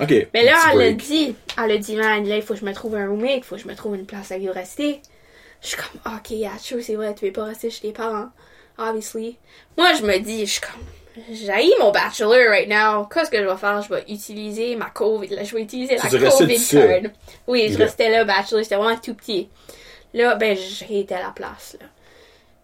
[0.00, 0.28] Ok.
[0.34, 0.96] Mais là, elle a break.
[0.96, 3.44] dit, elle a dit, man, là, il faut que je me trouve un roommate, il
[3.44, 5.00] faut que je me trouve une place à y rester.
[5.60, 8.30] Je suis comme, ok, yeah, true, c'est vrai, tu veux pas rester chez tes parents,
[8.78, 9.38] obviously.
[9.78, 10.80] Moi, je me dis, je suis comme,
[11.30, 13.06] j'ai mon bachelor right now.
[13.06, 13.82] Qu'est-ce que je vais faire?
[13.82, 17.10] Je vais utiliser ma COVID, là, je vais utiliser la COVID card.
[17.46, 19.48] Oui, je restais là, bachelor, c'était vraiment tout petit.
[20.14, 21.86] Là, ben, j'ai été à la place, là.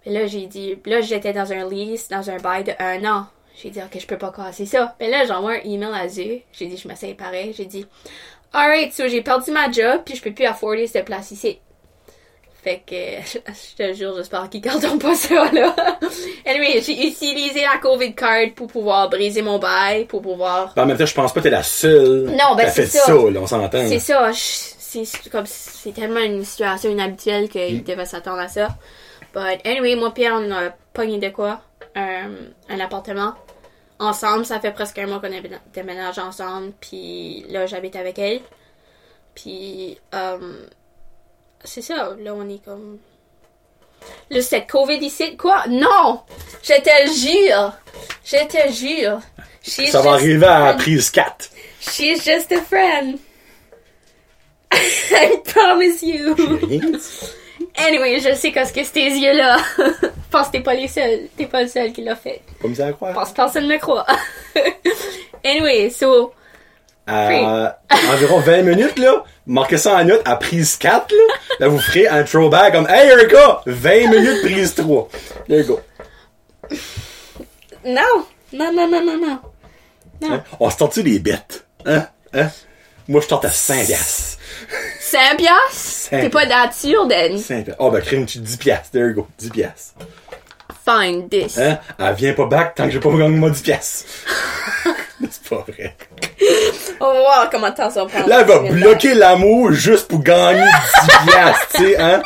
[0.04, 3.26] Mais là, j'ai dit, là, j'étais dans un lease, dans un bail de un an.
[3.60, 4.94] J'ai dit, ok, je peux pas casser ça.
[5.00, 6.44] Mais là, j'envoie un email à Zé.
[6.52, 7.52] J'ai dit, je me séparais.
[7.52, 7.86] J'ai dit,
[8.52, 11.58] alright, so j'ai perdu ma job, puis je peux plus afforder cette place ici.
[12.68, 15.74] Fait que, je te jure, j'espère qu'ils garderont pas ça, là.
[16.46, 20.98] anyway, j'ai utilisé la COVID card pour pouvoir briser mon bail, pour pouvoir En même
[20.98, 22.26] temps, je pense pas que t'es la seule.
[22.26, 23.12] Non, ben, qui a c'est fait ça.
[23.14, 23.88] là, on s'entend.
[23.88, 28.68] C'est ça, c'est comme c'est tellement une situation inhabituelle qu'il devait s'attendre à ça.
[29.32, 31.62] But anyway, moi Pierre, on a pogné de quoi?
[31.94, 32.32] Un,
[32.68, 33.32] un appartement.
[33.98, 35.40] Ensemble, ça fait presque un mois qu'on a
[35.72, 38.40] déménagé ensemble, puis là j'habite avec elle.
[39.34, 40.66] Puis euh,
[41.64, 42.98] c'est ça, là on est comme
[44.30, 45.64] Là, cette COVID ici, quoi?
[45.68, 46.20] Non!
[46.62, 47.72] Je te jure!
[48.24, 49.20] Je te jure!
[49.62, 50.80] She's Ça va just arriver à a la friend.
[50.82, 51.50] prise 4.
[51.80, 53.18] She's just a friend.
[54.72, 56.36] I promise you.
[57.74, 59.56] Anyway, je sais qu'est-ce que c'est tes yeux-là.
[60.30, 61.28] Pense que t'es pas les seuls.
[61.36, 62.42] T'es pas le seul qui l'a fait.
[62.60, 63.14] Pas misère à croire.
[63.14, 64.06] Pense que personne ne me croit.
[65.44, 66.32] anyway, so,
[67.08, 67.78] À
[68.12, 71.34] environ 20 minutes, là, marquez ça en note à prise 4, là.
[71.60, 75.08] Là, vous ferez un throwback comme Hey Erika, 20 minutes prise 3.
[75.48, 75.80] There you go.
[77.84, 78.26] non!
[78.52, 79.38] Non, non, non, non, non.
[80.20, 80.32] Non.
[80.34, 80.44] Hein?
[80.58, 81.64] On se tente-tu des bêtes?
[81.84, 82.06] Hein?
[82.34, 82.48] Hein?
[83.08, 84.38] Moi, je tente à 5 piastres.
[85.00, 86.10] 5 piastres?
[86.10, 87.38] T'es pas nature, then.
[87.38, 87.82] 5 piastres.
[87.82, 88.90] Oh, ben, crime, tu 10 piastres.
[88.90, 89.28] There you go.
[89.38, 89.94] 10 piastres.
[90.84, 91.58] Find this.
[91.58, 91.78] Hein?
[91.98, 94.04] Elle vient pas back tant que j'ai pas gagné moi 10 piastres.
[95.30, 95.96] C'est pas vrai.
[97.00, 98.28] On va voir comment temps ça va prendre.
[98.28, 102.22] Là, elle va bloquer l'amour juste pour gagner 10 piastres, tu sais, hein?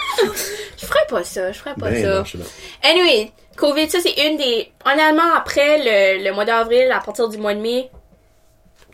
[0.79, 2.09] Je ferais pas ça, je ferais pas Ben, ça.
[2.19, 2.37] non, je.
[2.83, 4.71] Anyway, COVID, ça c'est une des.
[4.85, 5.79] Honnêtement, après
[6.19, 7.91] le, le mois d'avril, à partir du mois de mai,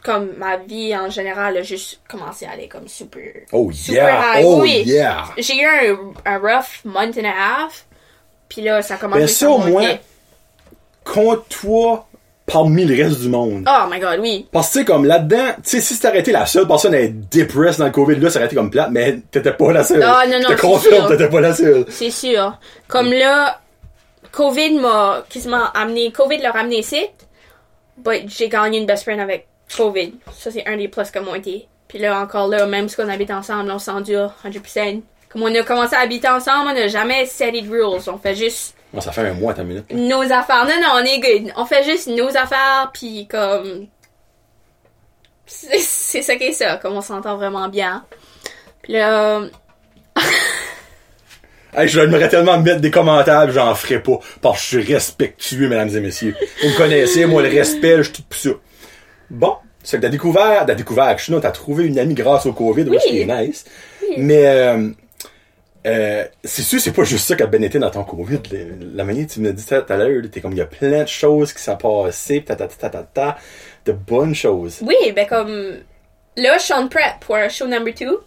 [0.04, 3.22] comme ma vie en général a juste commencé à aller comme super.
[3.52, 4.38] Oh super yeah!
[4.40, 4.44] high.
[4.46, 4.82] Oh Oui.
[4.87, 5.24] yeah!
[5.38, 7.84] J'ai eu un, un rough month and a half,
[8.48, 9.96] puis là ça commence Ben, à ça, au moins,
[11.04, 12.06] Compte-toi
[12.50, 13.64] parmi le reste du monde.
[13.68, 14.46] Oh my god, oui.
[14.50, 17.00] Parce que, tu sais, comme là-dedans, tu sais, si t'aurais été la seule personne à
[17.00, 19.84] être depressed dans le COVID, là, ça aurait été comme plate, mais t'étais pas la
[19.84, 20.02] seule.
[20.02, 21.08] Ah, non, non, Je te c'est confirme, sûr.
[21.08, 21.84] t'étais pas la seule.
[21.88, 22.58] C'est sûr.
[22.88, 23.61] Comme là,
[24.32, 27.04] COVID m'a quasiment amené, COVID l'a ramené ici,
[27.98, 30.14] but j'ai gagné une best friend avec COVID.
[30.37, 31.66] Ça, c'est un des plus que moi été.
[31.88, 35.02] Puis là, encore là, même si on habite ensemble, on s'endure 100%.
[35.30, 38.00] Comme on a commencé à habiter ensemble, on n'a jamais set de rules.
[38.08, 39.90] On fait juste Bon, ça fait un mois, ta minute.
[39.92, 40.64] nos affaires.
[40.64, 41.53] Non, non, on est good.
[41.57, 43.87] On fait juste nos affaires, puis comme...
[45.46, 48.05] C'est c'est ça qui est ça, comme on s'entend vraiment bien.
[48.83, 49.42] Puis là...
[51.77, 54.18] Hey, j'aimerais tellement me mettre des commentaires, j'en ferais pas.
[54.40, 56.35] Parce que je suis respectueux, mesdames et messieurs.
[56.62, 58.51] Vous me connaissez, moi, le respect, je suis tout ça.
[59.31, 59.57] Bon.
[59.83, 62.98] C'est que t'as découvert, t'as découvert, sinon t'as trouvé une amie grâce au COVID, oui.
[63.07, 63.64] qui est nice.
[64.16, 64.90] Mais, euh,
[65.86, 68.40] euh, c'est sûr, c'est pas juste ça qui a bien été dans ton COVID.
[68.94, 70.66] La manière que tu me dit ça tout à l'heure, t'es comme, il y a
[70.66, 73.36] plein de choses qui sont passées, ta ta ta ta ta ta,
[73.84, 74.78] de bonnes choses.
[74.82, 75.78] Oui, ben comme...
[76.36, 78.20] Là, je suis en prep pour un show number 2.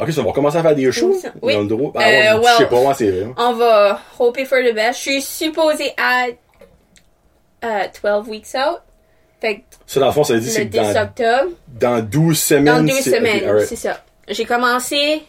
[0.00, 1.16] Ok, ça, on va commencer à faire des shows.
[1.42, 1.54] Oui.
[1.54, 1.92] Dans le droit.
[1.96, 3.26] Ah, Euh, Je sais pas, ouais, c'est vrai.
[3.36, 4.98] On va hoper for the best.
[4.98, 6.26] Je suis supposée à
[7.64, 8.80] euh, 12 weeks out.
[9.40, 11.52] Fait que Ça, dans le fond, ça veut dire c'est 10 que dans, octobre.
[11.68, 12.64] dans 12 semaines.
[12.64, 14.02] Dans 12 c'est- semaines, c'est ça.
[14.28, 15.22] J'ai commencé,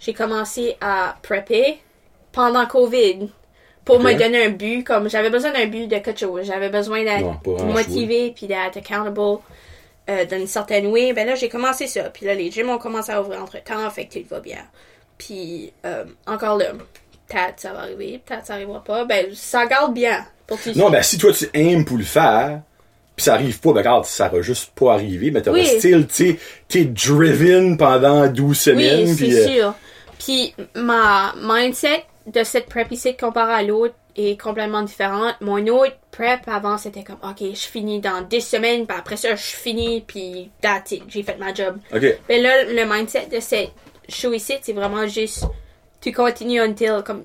[0.00, 1.78] j'ai commencé à prepper
[2.32, 3.28] pendant COVID
[3.84, 4.84] pour me donner un but.
[4.84, 6.46] Comme j'avais besoin d'un but de quelque chose.
[6.46, 9.40] J'avais besoin d'être motivé puis d'être accountable
[10.08, 11.12] euh, d'une certaine way.
[11.12, 12.10] Ben là, j'ai commencé ça.
[12.10, 14.64] Puis là, les gyms ont commencé à ouvrir entre temps, fait que tout va bien.
[15.18, 16.72] Puis euh, encore là,
[17.28, 19.04] peut-être ça va arriver, peut-être ça arrivera pas.
[19.04, 22.60] Ben ça garde bien pour Non, ben si toi tu aimes pour le faire,
[23.16, 25.66] pis ça arrive pas, ben regarde, ça va juste pas arriver, mais t'auras Oui.
[25.66, 29.74] style, tu t'es driven pendant 12 semaines, Oui, pis c'est euh, sûr.
[30.18, 35.34] Puis ma mindset de cette prep ici comparé à l'autre est complètement différente.
[35.40, 39.34] Mon autre prep avant c'était comme ok, je finis dans 10 semaines, puis après ça
[39.34, 41.76] je finis, puis that's it, j'ai fait ma job.
[41.94, 42.02] ok.
[42.28, 43.70] Mais là, le mindset de cette
[44.08, 45.44] show ici, c'est vraiment juste
[46.00, 47.24] tu continues until comme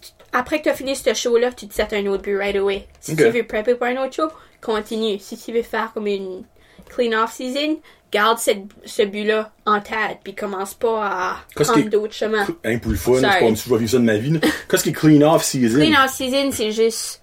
[0.00, 2.56] tu- après que tu as fini ce show-là, tu te sets un autre but right
[2.56, 2.86] away.
[3.00, 4.28] Si tu veux prepper pour un autre show,
[4.60, 5.18] continue.
[5.18, 6.42] Si tu veux faire comme une
[6.88, 7.78] clean off season,
[8.12, 12.46] garde cette- ce but-là en tête, puis commence pas à Qu'est-ce prendre d'autres chemins.
[12.64, 14.40] Hein, pour le fun, c'est pas comme si je vivre ça de ma vie.
[14.68, 15.78] Qu'est-ce qui est clean off season?
[15.80, 17.22] Clean off season, c'est juste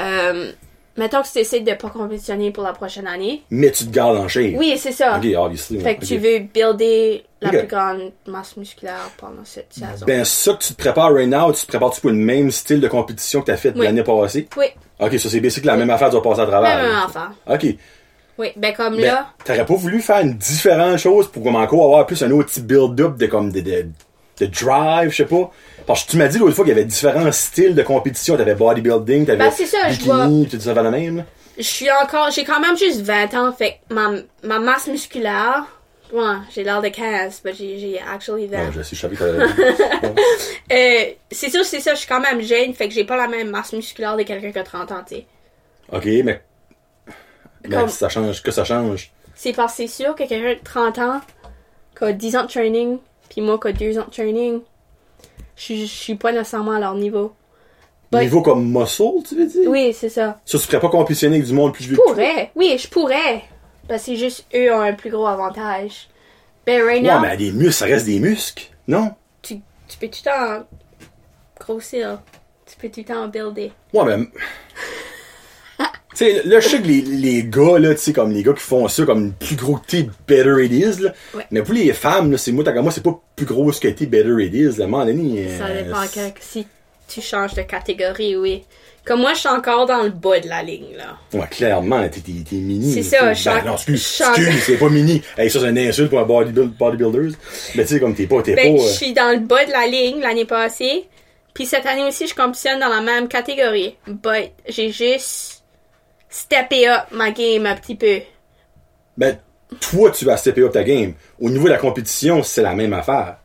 [0.00, 0.52] euh,
[0.98, 3.42] mettons que tu essaies de pas compétitionner pour la prochaine année.
[3.50, 4.52] Mais tu te gardes en shape.
[4.56, 5.16] Oui, c'est ça.
[5.16, 5.80] Ok, obviously.
[5.80, 10.04] Fait que tu veux builder la plus grande masse musculaire pendant cette saison.
[10.06, 12.80] Ben, ça que tu te prépares right now, tu te prépares-tu pour le même style
[12.80, 13.84] de compétition que t'as fait Oui.
[13.86, 14.48] l'année passée?
[14.56, 14.66] oui,
[15.00, 16.76] Ok, ça c'est basic la même affaire, tu vas passer à travers.
[16.76, 17.04] la même là.
[17.04, 17.30] affaire.
[17.46, 17.66] Ok.
[18.36, 21.84] Oui, ben comme Ben, là, t'aurais pas voulu faire une différente chose pour comme encore
[21.84, 23.86] avoir plus un autre petit build-up de comme de, de,
[24.40, 25.50] de drive, je sais pas.
[25.86, 28.36] Parce que tu m'as dit l'autre fois qu'il y avait différents styles de compétition.
[28.36, 31.24] T'avais bodybuilding, t'avais Ben, c'est ça, je bikini, ça va la même.
[31.56, 34.10] je suis encore, j'ai quand même juste 20 ans, fait que ma,
[34.42, 35.64] ma masse musculaire,
[36.12, 36.22] ouais,
[36.54, 38.58] j'ai l'air de 15, mais j'ai, actually 20.
[38.58, 39.44] Ouais, je que t'avais
[40.72, 43.28] Euh, c'est sûr, c'est ça, je suis quand même jeune, fait que j'ai pas la
[43.28, 45.26] même masse musculaire de quelqu'un qui a 30 ans, tu sais.
[45.90, 46.42] Ok, mais.
[47.64, 49.10] Mais Comme- ça change, que ça change.
[49.34, 51.20] C'est parce que c'est sûr que quelqu'un de 30 ans,
[51.96, 54.60] qui a 10 ans de training, puis moi qui a 2 ans de training,
[55.56, 55.86] je suis-
[56.16, 57.32] pas nécessairement à leur niveau.
[58.12, 59.68] Niveau comme muscle, tu veux dire?
[59.70, 60.40] Oui, c'est ça.
[60.46, 63.42] Ça, tu ferais pas compétitionner avec du monde plus vieux Je pourrais, oui, je pourrais.
[63.86, 66.08] Parce que c'est juste eux ont un plus gros avantage.
[66.66, 68.68] Ben, right Ouais, now, mais des muscles, ça reste des muscles.
[68.86, 69.14] Non?
[69.42, 70.66] tu, tu peux tout le temps
[71.60, 72.20] grossir.
[72.66, 73.72] Tu peux tout le temps builder.
[73.92, 74.26] Ouais, mais.
[76.18, 78.52] Tu sais, là, je sais que les, les gars, là, tu sais, comme les gars
[78.52, 81.12] qui font ça, comme plus gros que t'es, better it is, là.
[81.34, 81.46] Ouais.
[81.50, 83.88] Mais pour les femmes, là, c'est moi, t'as comme moi, c'est pas plus gros que
[83.88, 84.84] t'es, better it is, là.
[84.84, 86.66] À un moment donné, euh, Ça dépend que, si
[87.06, 88.64] tu changes de catégorie, oui.
[89.04, 91.16] Comme moi, je suis encore dans le bas de la ligne, là.
[91.32, 92.92] Ouais, clairement, t'es, t'es, mini.
[92.92, 95.22] C'est ça, je suis Ben, en- non, excuse, excuse, c'est pas mini.
[95.38, 97.38] Hey, ça, c'est un insulte pour un bodybuild, bodybuilders.
[97.74, 98.82] Mais tu sais, comme t'es pas, t'es Ben, pas.
[98.82, 101.06] je suis dans le bas de la ligne l'année passée.
[101.54, 103.96] Puis cette année aussi, je compétitionne dans la même catégorie.
[104.06, 105.57] But j'ai juste
[106.28, 108.20] steppé up ma game un petit peu.
[109.16, 109.38] Ben,
[109.80, 111.14] toi, tu vas stepper up ta game.
[111.40, 113.38] Au niveau de la compétition, c'est la même affaire.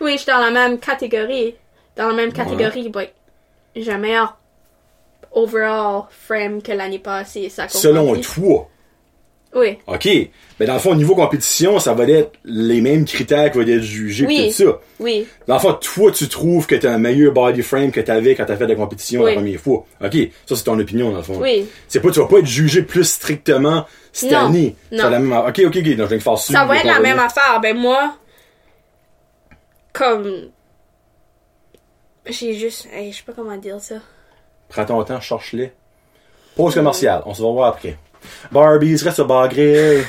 [0.00, 1.54] Oui, je suis dans la même catégorie.
[1.96, 3.10] Dans la même catégorie, but
[3.74, 4.38] j'ai un meilleur
[5.32, 7.48] overall frame que l'année passée.
[7.48, 8.68] Ça Selon toi.
[9.58, 9.78] Oui.
[9.86, 10.08] OK.
[10.60, 13.64] Mais dans le fond, au niveau compétition, ça va être les mêmes critères qui vont
[13.66, 14.46] être jugés pis Oui.
[14.56, 14.80] tout ça.
[15.00, 15.26] Oui.
[15.46, 18.44] Dans le fond, toi, tu trouves que t'as un meilleur body frame que t'avais quand
[18.44, 19.30] t'as fait de la compétition Oui.
[19.30, 19.86] la première fois.
[20.04, 20.16] OK.
[20.46, 21.38] Ça, c'est ton opinion, dans le fond.
[21.40, 21.66] Oui.
[21.86, 24.46] C'est pas, tu vas pas être jugé plus strictement cette Non.
[24.46, 24.74] année.
[24.90, 25.08] Non.
[25.10, 25.32] La même...
[25.32, 25.96] OK, OK, OK.
[25.96, 27.60] Donc, je vais faire Ça va être la même affaire.
[27.62, 28.16] Ben moi,
[29.92, 30.50] comme...
[32.26, 32.88] J'ai juste...
[32.92, 33.96] hey, je sais pas comment dire ça.
[34.68, 35.72] Prends ton temps, cherche-les.
[36.56, 37.22] Pause commerciale.
[37.24, 37.96] On se va voir après.
[38.52, 40.04] Barbie's reste au bar grill.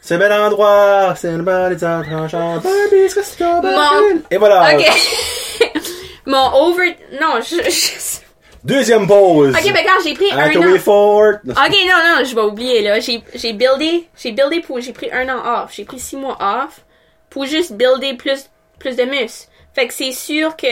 [0.00, 1.14] C'est un bel endroit.
[1.16, 2.58] C'est le bal des entranchants.
[2.58, 4.00] Barbie's reste au bar Bon.
[4.08, 4.22] grill.
[4.30, 4.74] Et voilà.
[4.76, 4.84] Ok.
[6.26, 6.96] Mon over.
[7.20, 7.56] Non, je.
[7.70, 8.22] je-
[8.64, 9.52] Deuxième pause.
[9.56, 10.78] Ok, mais quand j'ai pris un an.
[10.78, 11.32] Ford.
[11.44, 11.56] Ok,
[11.88, 13.00] non, non, je vais oublier, là.
[13.00, 15.72] J'ai, j'ai buildé, j'ai buildé pour, j'ai pris un an off.
[15.74, 16.80] J'ai pris six mois off
[17.28, 19.48] pour juste builder plus, plus de muscles.
[19.74, 20.66] Fait que c'est sûr que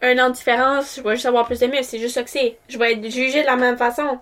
[0.00, 1.84] un an de différence, je vais juste avoir plus de muscles.
[1.84, 2.56] C'est juste ça que c'est.
[2.70, 4.18] Je vais être jugé de la même façon.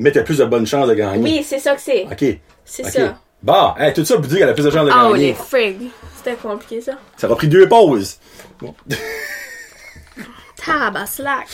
[0.00, 1.22] Mais t'as plus de bonnes chances de gagner.
[1.22, 2.04] Oui, c'est ça que c'est.
[2.04, 2.24] Ok.
[2.64, 3.18] C'est ça.
[3.42, 5.28] Bon, hey, tout ça pour dire qu'elle a plus de chances de Oh, gagner.
[5.28, 5.90] les frig.
[6.16, 6.92] C'était compliqué, ça.
[7.16, 8.18] Ça va pris deux pauses.
[8.60, 8.74] Bon.
[10.56, 11.46] Tabaslac.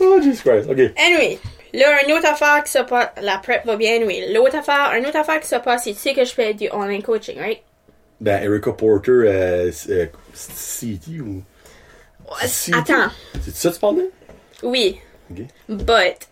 [0.00, 0.68] oh, Jesus Christ.
[0.70, 0.78] Ok.
[0.96, 1.38] Anyway,
[1.72, 4.32] là, une autre affaire qui se passe, la prep va bien, anyway.
[4.32, 6.68] L'autre affaire, une autre affaire qui se passe, c'est tu sais que je fais du
[6.72, 7.62] online coaching, right?
[8.20, 11.42] Ben, Erica Porter, euh, euh, City ou.
[12.72, 13.10] Attends.
[13.42, 14.10] C'est ça que tu parlais?
[14.62, 14.98] Oui.
[15.30, 15.38] Ok.
[15.68, 16.28] But,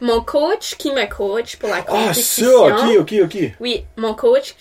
[0.00, 2.68] mon coach qui me coach pour la Ah, compétition?
[2.68, 3.52] ça, ok, ok, ok.
[3.60, 4.54] Oui, mon coach.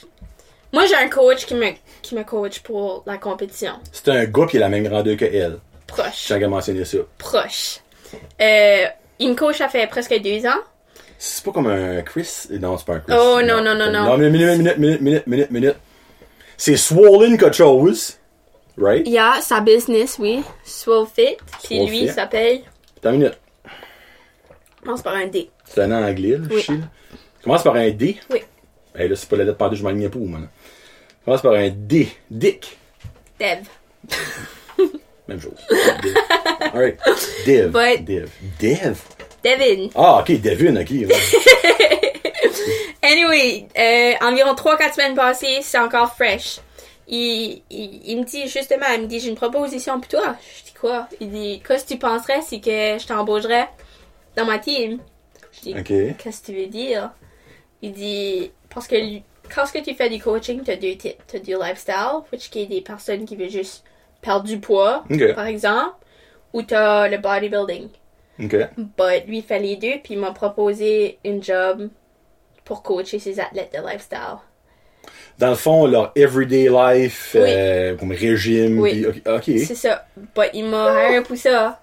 [0.74, 1.72] Moi, j'ai un coach qui me,
[2.02, 3.74] qui me coach pour la compétition.
[3.92, 5.60] C'est un gars qui a la même grandeur que elle.
[5.86, 6.28] Proche.
[6.28, 6.98] J'ai mentionné ça.
[7.18, 7.80] Proche.
[8.42, 8.86] Euh,
[9.20, 10.60] il me coach, ça fait presque deux ans.
[11.18, 12.48] C'est pas comme un Chris?
[12.52, 13.14] Non, c'est pas un Chris.
[13.18, 14.04] Oh, non, non, non, non.
[14.04, 15.76] Non, mais minute, minute, minute, minute, minute, minute.
[16.58, 18.18] C'est Swollen quelque chose.
[18.78, 19.04] Right?
[19.08, 20.44] Il y a sa business, oui.
[20.64, 21.38] Swole Fit.
[21.64, 22.62] Puis lui, il s'appelle.
[22.98, 23.38] Attends une minute.
[24.88, 25.50] Commence par un D.
[25.66, 26.64] C'est un anglais, là, Oui.
[26.70, 26.76] là.
[27.44, 28.18] Commence par un D.
[28.30, 28.40] Oui.
[28.96, 30.48] Hey, là, c'est pas la lettre deux, je m'alignais pas, moi, là.
[31.26, 32.08] Commence par un D.
[32.32, 32.78] Dick.
[33.38, 33.68] Dev.
[35.28, 35.52] Même chose.
[36.02, 36.16] Div.
[36.74, 36.98] Alright.
[37.46, 37.68] Div.
[37.72, 38.30] But- Div.
[38.60, 39.02] Div.
[39.44, 39.90] Devin.
[39.94, 40.90] Ah, ok, Devin, ok.
[43.04, 46.60] Anyway, euh, environ 3-4 semaines passées, c'est encore fresh.
[47.10, 50.36] Il, il, il me dit justement, il me dit j'ai une proposition pour toi.
[50.60, 51.08] Je dis quoi?
[51.22, 52.70] Il dit qu'est-ce que tu penserais si que
[53.00, 53.68] je t'embaucherais?
[54.38, 55.00] Dans ma team?
[55.52, 57.12] Je dis qu'est-ce que tu veux dire?
[57.82, 58.96] Il dit parce que
[59.54, 61.22] quand ce que tu fais du coaching, tu as deux types.
[61.28, 63.84] Tu as du lifestyle, which qui est des personnes qui veulent juste
[64.22, 65.04] perdre du poids,
[65.36, 65.96] par exemple,
[66.54, 67.90] ou tu as le bodybuilding.
[68.44, 68.56] Ok.
[68.78, 71.90] But lui, il fait les deux, puis il m'a proposé une job
[72.66, 74.38] pour coacher ses athlètes de lifestyle.
[75.40, 77.42] Dans le fond, leur everyday life, Oui.
[77.48, 78.80] euh, comme régime.
[78.80, 79.06] Oui.
[79.08, 79.44] ok.
[79.46, 80.06] C'est ça.
[80.36, 81.80] But il m'a hiré pour ça.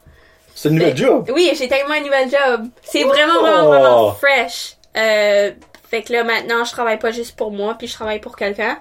[0.54, 1.30] C'est une nouvelle Fait- job.
[1.34, 2.66] Oui, j'ai tellement un nouvel job.
[2.82, 3.40] C'est vraiment, Oh!
[3.42, 4.76] vraiment, vraiment fresh.
[4.96, 5.50] Euh,
[5.90, 8.78] fait que là, maintenant, je travaille pas juste pour moi, puis je travaille pour quelqu'un.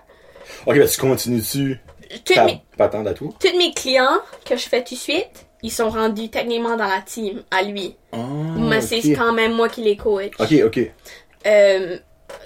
[0.66, 1.80] Ok, ben tu continues-tu
[2.26, 3.30] ta mes, patente à toi?
[3.40, 7.02] tous mes clients que je fais tout de suite, ils sont rendus techniquement dans la
[7.02, 7.96] team, à lui.
[8.12, 8.18] Ah,
[8.58, 10.32] Mais c'est quand même moi qui les coach.
[10.40, 10.92] Ok, ok.
[11.48, 11.98] Euh,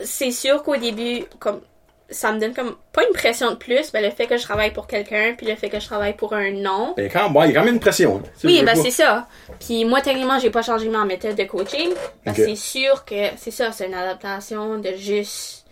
[0.04, 1.62] c'est sûr qu'au début, comme
[2.10, 4.72] ça me donne comme pas une pression de plus, mais le fait que je travaille
[4.72, 6.94] pour quelqu'un, puis le fait que je travaille pour un nom.
[6.96, 8.22] Ben, quand, bon, il y a quand même une pression.
[8.44, 9.28] Oui, ben c'est ça.
[9.60, 11.90] Puis moi, techniquement, j'ai pas changé ma méthode de coaching.
[12.34, 15.66] C'est sûr que c'est ça, c'est une adaptation de juste.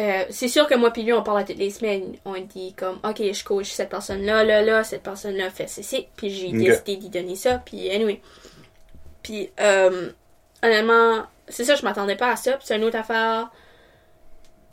[0.00, 2.14] Euh, c'est sûr que moi puis lui, on parle à toutes les semaines.
[2.24, 6.06] On dit comme, ok, je coach cette personne-là, là, là, cette personne-là fait ceci.
[6.16, 7.60] Puis j'ai décidé d'y donner ça.
[7.64, 8.20] Puis anyway.
[9.24, 10.10] Puis euh,
[10.62, 12.52] honnêtement, c'est ça, je m'attendais pas à ça.
[12.52, 13.50] Puis c'est une autre affaire.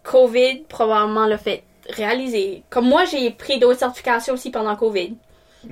[0.05, 2.63] COVID probablement l'a fait réaliser.
[2.69, 5.15] Comme moi, j'ai pris d'autres certifications aussi pendant COVID.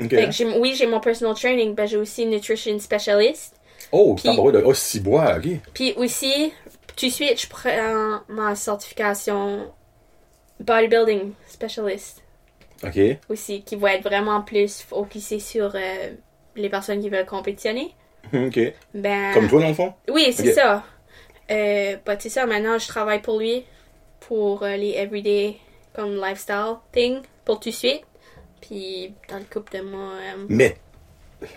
[0.02, 0.10] Ok.
[0.10, 3.56] Fait que j'ai- oui, j'ai mon personal training, ben j'ai aussi nutrition specialist.
[3.92, 4.64] Oh, Puis- de.
[4.66, 5.48] Oh, si bois, ok.
[5.74, 6.52] Puis aussi,
[6.96, 9.72] tout de suite, je prends ma certification
[10.60, 12.24] bodybuilding specialist
[12.84, 13.00] Ok.
[13.30, 16.12] aussi, qui va être vraiment plus focusée sur euh,
[16.56, 17.94] les personnes qui veulent compétitionner.
[18.34, 18.60] Ok.
[18.94, 19.94] Ben, Comme toi, dans le fond?
[20.10, 20.84] Oui, c'est ça.
[21.52, 23.64] Euh, bah, c'est ça, maintenant, je travaille pour lui,
[24.28, 25.58] pour euh, les everyday,
[25.94, 28.02] comme lifestyle thing, pour tout de suite.
[28.62, 30.78] Puis, dans le couple de moi, euh, Mais,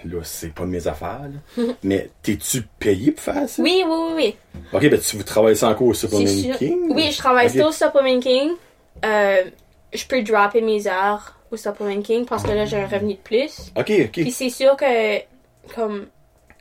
[0.05, 1.63] là, c'est pas mes affaires, là.
[1.83, 3.63] Mais, t'es-tu payé pour faire ça?
[3.63, 4.61] Oui, oui, oui, oui.
[4.73, 6.57] Ok, ben, tu travailles ça encore au C'est Superman.
[6.59, 6.79] King?
[6.95, 7.51] Oui, je travaille Ok.
[7.53, 8.51] still au Supplement King.
[9.05, 9.45] Euh,
[9.93, 13.19] je peux dropper mes heures au Supplement King parce que là, j'ai un revenu de
[13.21, 13.73] plus.
[13.77, 14.11] Ok, ok.
[14.11, 15.21] Puis c'est sûr que,
[15.75, 16.07] comme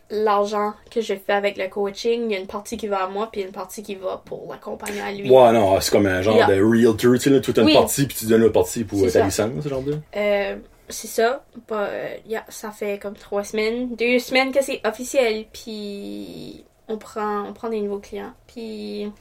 [0.10, 3.08] l'argent que je fais avec le coaching, il y a une partie qui va à
[3.08, 5.30] moi, puis une partie qui va pour l'accompagner à lui.
[5.30, 6.48] Ouais, non, c'est comme un genre Yeah.
[6.48, 7.74] de realtor, tu sais, toute une Oui.
[7.74, 9.26] partie, puis tu donnes une partie pour ta ça.
[9.26, 9.98] licence, ce genre de.
[10.16, 10.56] Euh,
[10.90, 11.44] c'est ça.
[11.68, 11.90] Bah,
[12.28, 17.54] yeah, ça fait comme trois semaines, deux semaines que c'est officiel, puis on prend, on
[17.54, 18.34] prend des nouveaux clients.
[18.48, 19.12] Puis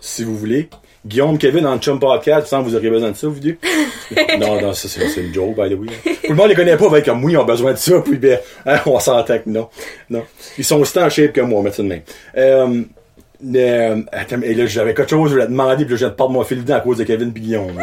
[0.00, 0.68] Si vous voulez.
[1.06, 3.56] Guillaume, Kevin, en Chum Podcast, sans vous auriez besoin de ça, vous deux?
[4.38, 5.86] non, non, ça, c'est une joke, by the way.
[6.24, 8.16] Tout le monde les connaît pas, avec comme oui, ils ont besoin de ça, puis
[8.18, 9.68] ben, hein, on s'entend que non.
[10.10, 10.24] Non.
[10.58, 12.02] Ils sont aussi en shape que moi, on met ça de même.
[12.36, 12.82] Euh,
[13.54, 16.14] euh, attends, et là, j'avais quelque chose, je voulais demander, puis là, je viens de
[16.14, 17.80] perdre mon fil dedans à cause de Kevin pis Guillaume.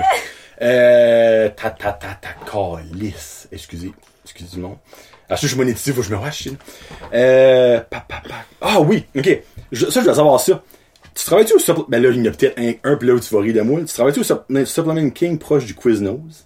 [0.61, 3.47] Euh, ta, ta, ta, ta, calice.
[3.51, 3.91] Excusez.
[4.25, 4.77] Excusez-moi.
[5.29, 6.47] Ah, si je suis monétisé, faut que je me wash,
[7.13, 8.35] Euh, pa, pa, pa.
[8.61, 9.39] Ah oui, ok.
[9.71, 10.61] je- ça, je dois savoir ça.
[11.15, 11.87] Tu travailles-tu au Supplement...
[11.89, 13.61] Ben là, il y en a peut-être un, un là où tu vas rire de
[13.61, 13.79] moi.
[13.79, 16.45] Tu travailles-tu au Supp- Supplement King proche du Quiznos?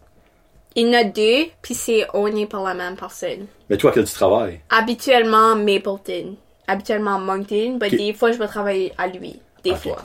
[0.75, 3.47] Il y en a deux, puis c'est owné par la même personne.
[3.69, 4.61] Mais toi, à quel tu travailles?
[4.69, 6.35] Habituellement Mapleton.
[6.67, 9.41] Habituellement Moncton, mais des fois je vais travailler à lui.
[9.63, 9.97] Des fois.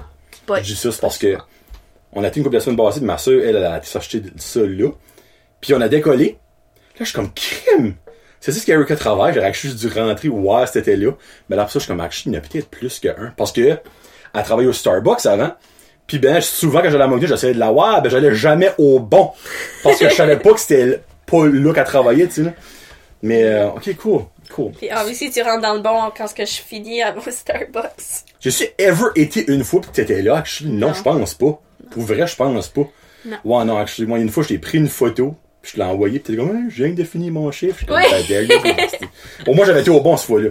[0.49, 1.37] Je But, dis ça, c'est parce que
[2.13, 4.61] on a été une couple de semaines passées, ma soeur, elle, elle a s'acheter ça
[4.61, 4.89] là.
[5.61, 6.39] Puis on a décollé.
[6.99, 7.97] Là, je suis comme crime.
[8.41, 9.35] C'est ça ce qu'Erika travaille.
[9.35, 11.13] J'aurais juste dû rentrer voir cet été-là.
[11.49, 13.33] Mais là, pour ça, je suis comme, actually, il y en a peut-être plus qu'un.
[13.37, 13.79] Parce que,
[14.35, 15.53] elle travaillait au Starbucks avant.
[16.07, 19.01] Puis ben, souvent, quand j'allais à Moncton, j'essayais de la voir, ben, j'allais jamais au
[19.01, 19.31] bon.
[19.83, 22.53] Parce que je savais pas que c'était pas là qu'elle travaillait, tu sais, là.
[23.23, 24.21] Mais, euh, ok, cool.
[24.53, 24.73] Cool.
[24.73, 28.25] puis obviously tu rentres dans le bon quand ce que je finis à mon Starbucks.
[28.41, 30.71] Je suis ever été une fois pis que t'étais là, actually?
[30.71, 30.95] Non, Non.
[30.95, 31.61] je pense pas.
[31.91, 32.83] Pour vrai, je pense pas.
[33.25, 33.37] Non.
[33.45, 36.19] Ouais, non, actually, moi, une fois, je t'ai pris une photo, pis je l'ai envoyé,
[36.19, 37.73] pis t'es comme, Ah, je viens de finir mon chiffre.
[37.81, 38.47] Je suis comme, Oui.
[38.77, 39.49] Ben.
[39.49, 40.51] Au moins, j'avais été au bon cette fois-là.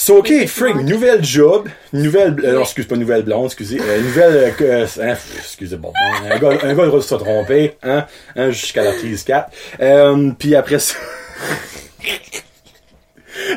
[0.00, 0.80] So, ok, effectivement.
[0.84, 5.16] nouvelle job, nouvelle, euh, non, excuse pas, nouvelle blonde, excusez, euh, nouvelle, euh, euh, hein,
[5.36, 5.92] excusez, bon,
[6.30, 8.06] un gars, un gars doit se tromper, hein,
[8.36, 9.50] hein, jusqu'à la prise 4.
[9.80, 10.94] Euh, puis après ça,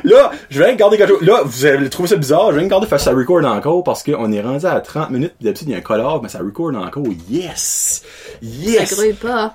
[0.03, 1.21] Là, je vais garder quelque chose.
[1.21, 2.51] Là, vous avez trouvé ça bizarre.
[2.53, 5.33] Je vais garder faire ça record encore parce qu'on est rendu à 30 minutes.
[5.41, 7.03] D'habitude, il y a un collage, mais ça record encore.
[7.29, 8.03] Yes!
[8.41, 8.89] Yes!
[8.89, 9.53] Ça grouille pas.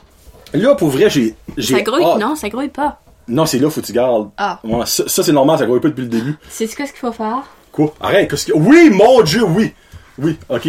[0.52, 1.34] Là, pour vrai, j'ai.
[1.56, 3.00] j'ai Ça grouille, non, ça grouille pas.
[3.28, 4.30] Non, c'est là, faut que tu gardes.
[4.36, 4.60] Ah.
[4.64, 6.34] Ouais, ça, ça, c'est normal, ça grouille pas depuis le début.
[6.48, 7.42] C'est ce qu'il faut faire?
[7.72, 7.92] Quoi?
[8.00, 8.52] Arrête, qu'est-ce que.
[8.54, 9.74] Oui, mon dieu, oui!
[10.18, 10.68] Oui, ok.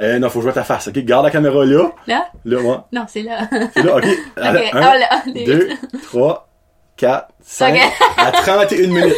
[0.00, 0.98] Euh, non, faut jouer à ta face, ok?
[1.00, 1.90] Garde la caméra là.
[2.06, 2.28] Là?
[2.44, 2.76] Là, ouais.
[2.92, 3.48] Non, c'est là.
[3.74, 4.04] C'est là, ok.
[4.36, 5.68] Allez, Ok, un, oh là, les- deux,
[6.04, 6.48] trois,
[6.96, 7.80] quatre, cinq, Ok.
[8.16, 9.16] à 31 minutes.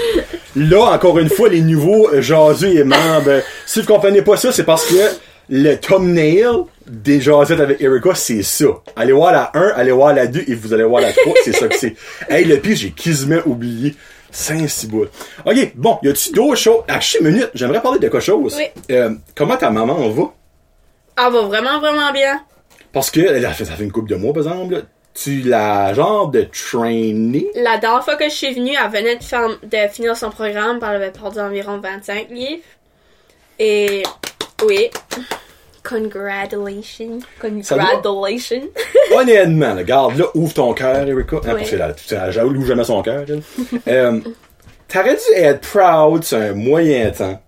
[0.56, 4.36] Là, encore une fois, les nouveaux euh, jaseux et membres, euh, si vous comprenez pas
[4.38, 4.96] ça, c'est parce que
[5.50, 6.46] le thumbnail
[6.90, 8.66] des jasettes avec Erika, c'est ça.
[8.96, 11.52] Allez voir la 1, allez voir la 2 et vous allez voir la 3, c'est
[11.52, 11.94] ça que c'est.
[12.28, 13.94] Hey, le pire, j'ai quasiment oublié.
[14.30, 15.08] saint ciboule.
[15.44, 16.82] Ok, bon, y a-tu d'autres choses?
[16.88, 18.56] À chaque minute, j'aimerais parler de quelque chose.
[18.58, 18.66] Oui.
[18.94, 20.32] Euh, comment ta maman va?
[21.18, 22.40] Elle va vraiment, vraiment bien.
[22.92, 24.80] Parce que, ça fait une couple de mois, par exemple, là.
[25.12, 27.48] Tu l'as genre de trainer.
[27.56, 30.78] La dernière fois que je suis venue, elle venait de, faire- de finir son programme,
[30.80, 32.62] elle avait perdu environ 25 livres.
[33.58, 34.04] Et
[34.64, 34.88] oui.
[35.82, 37.20] Congratulations.
[37.40, 38.68] Congratulations.
[39.14, 41.36] Honnêtement, là, garde là, ouvre ton cœur, Erika.
[41.44, 43.24] Hein, que là, tu sais, elle ouvre jamais son cœur,
[43.88, 44.20] euh,
[44.88, 47.40] T'aurais dû être proud sur un moyen temps.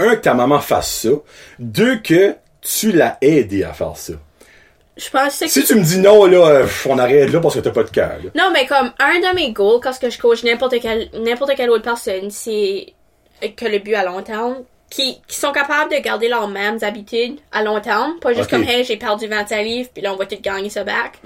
[0.00, 1.10] Un, que ta maman fasse ça.
[1.58, 4.14] Deux, que tu l'as aidé à faire ça.
[4.96, 7.60] Je pense que Si tu me dis non, là, euh, on arrête là parce que
[7.60, 8.18] t'as pas de cœur.
[8.34, 11.84] Non, mais comme un de mes goals, quand je coach n'importe quelle, n'importe quelle autre
[11.84, 12.92] personne, c'est
[13.40, 14.56] que le but à long terme,
[14.90, 18.64] qui, qui sont capables de garder leurs mêmes habitudes à long terme, pas juste comme,
[18.64, 21.18] hey, j'ai perdu 25 livres, puis là, on va tout gagner ça back.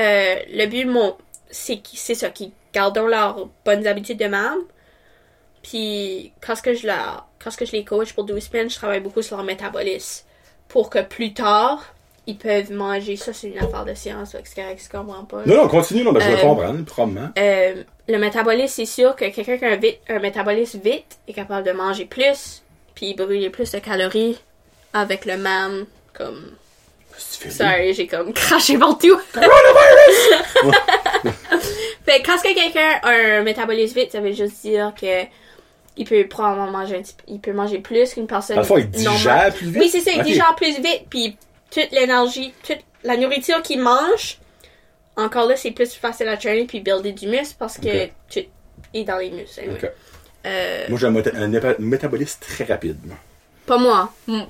[0.00, 1.16] Euh, le but, mon,
[1.50, 4.58] c'est, c'est ça, qu'ils gardent leurs bonnes habitudes de même.
[5.62, 8.70] Puis, quand ce que je leur, quand ce que je les coach pour 12 semaines,
[8.70, 10.24] je travaille beaucoup sur leur métabolisme.
[10.68, 11.94] Pour que plus tard,
[12.26, 13.16] ils peuvent manger.
[13.16, 15.42] Ça, c'est une affaire de science, c'est correct, comprends pas.
[15.46, 17.28] Non, non, continue, non, mais je vais Euh, comprendre, probablement.
[17.38, 21.32] Euh, le métabolisme, c'est sûr que quelqu'un qui a un, vite, un métabolisme vite est
[21.32, 22.62] capable de manger plus,
[22.94, 24.38] puis brûler plus de calories
[24.92, 26.52] avec le même, comme...
[27.40, 27.50] Tu?
[27.50, 29.18] Sorry, j'ai comme craché partout.
[29.34, 29.42] fait
[32.22, 35.24] que quand que quelqu'un a un métabolisme vite, ça veut juste dire que
[35.96, 39.52] il peut probablement manger un petit, il peut manger plus qu'une personne fond, il digère
[39.54, 39.82] plus vite?
[39.82, 41.36] Oui, c'est ça, il digère plus vite, puis
[41.70, 44.38] toute l'énergie, toute la nourriture qu'il mange,
[45.16, 48.12] encore là, c'est plus facile à traîner puis builder du muscle parce que Ok.
[48.32, 48.40] tout
[48.94, 49.60] est dans les muscles.
[49.60, 49.90] anyway.
[50.46, 52.96] Euh, Moi, j'ai un, méta- un méta- métabolisme très rapide.
[53.66, 54.12] pas moi.
[54.28, 54.44] M-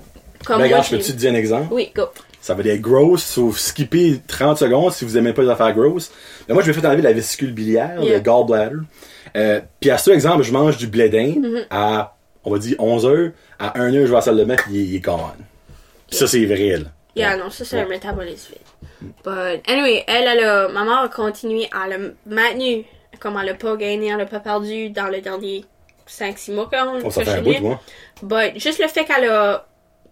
[0.44, 1.68] Comme Ben, moi, regarde, je peux-tu te dire un exemple?
[1.72, 2.04] Oui, go.
[2.40, 6.10] Ça va être gross, sauf skipper 30 secondes si vous aimez pas les affaires grosses.
[6.48, 8.14] Mais moi, je vais faire enlever la vésicule biliaire, Yeah.
[8.14, 8.76] le gallbladder.
[9.36, 11.66] Euh, puis à ce exemple, je mange du blé d'Inde Mm-hmm.
[11.70, 13.30] à, on va dire, 11 heures.
[13.58, 15.18] À 1 heure, je vais à la salle de bain, il, il est gone.
[16.08, 16.84] Puis ça, c'est vrai, là.
[17.14, 17.42] Yeah, Ouais.
[17.42, 17.82] non, ça c'est Ouais.
[17.82, 19.12] un métabolisme vite.
[19.24, 22.84] But anyway, elle, elle a, ma mère a continué à le maintenu.
[23.18, 25.64] Comme elle a pas gagné, elle a pas perdu dans le dernier
[26.10, 27.76] 5-6 mois quand Oh, ça fait un bout.
[28.22, 29.66] But juste le fait qu'elle a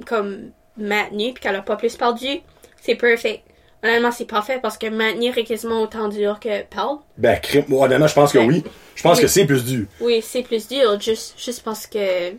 [0.07, 2.41] comme maintenu puis qu'elle a pas plus perdu,
[2.81, 3.45] c'est perfect.
[3.83, 7.03] Honnêtement, c'est parfait parce que maintenir est quasiment autant dur que perdre.
[7.17, 7.39] Ben,
[7.71, 8.47] honnêtement, je pense que Ouais.
[8.47, 8.65] oui.
[8.97, 9.23] Je pense Oui.
[9.23, 9.87] que c'est plus dur.
[10.01, 12.31] Oui, c'est plus dur juste, juste parce que.
[12.31, 12.35] Parce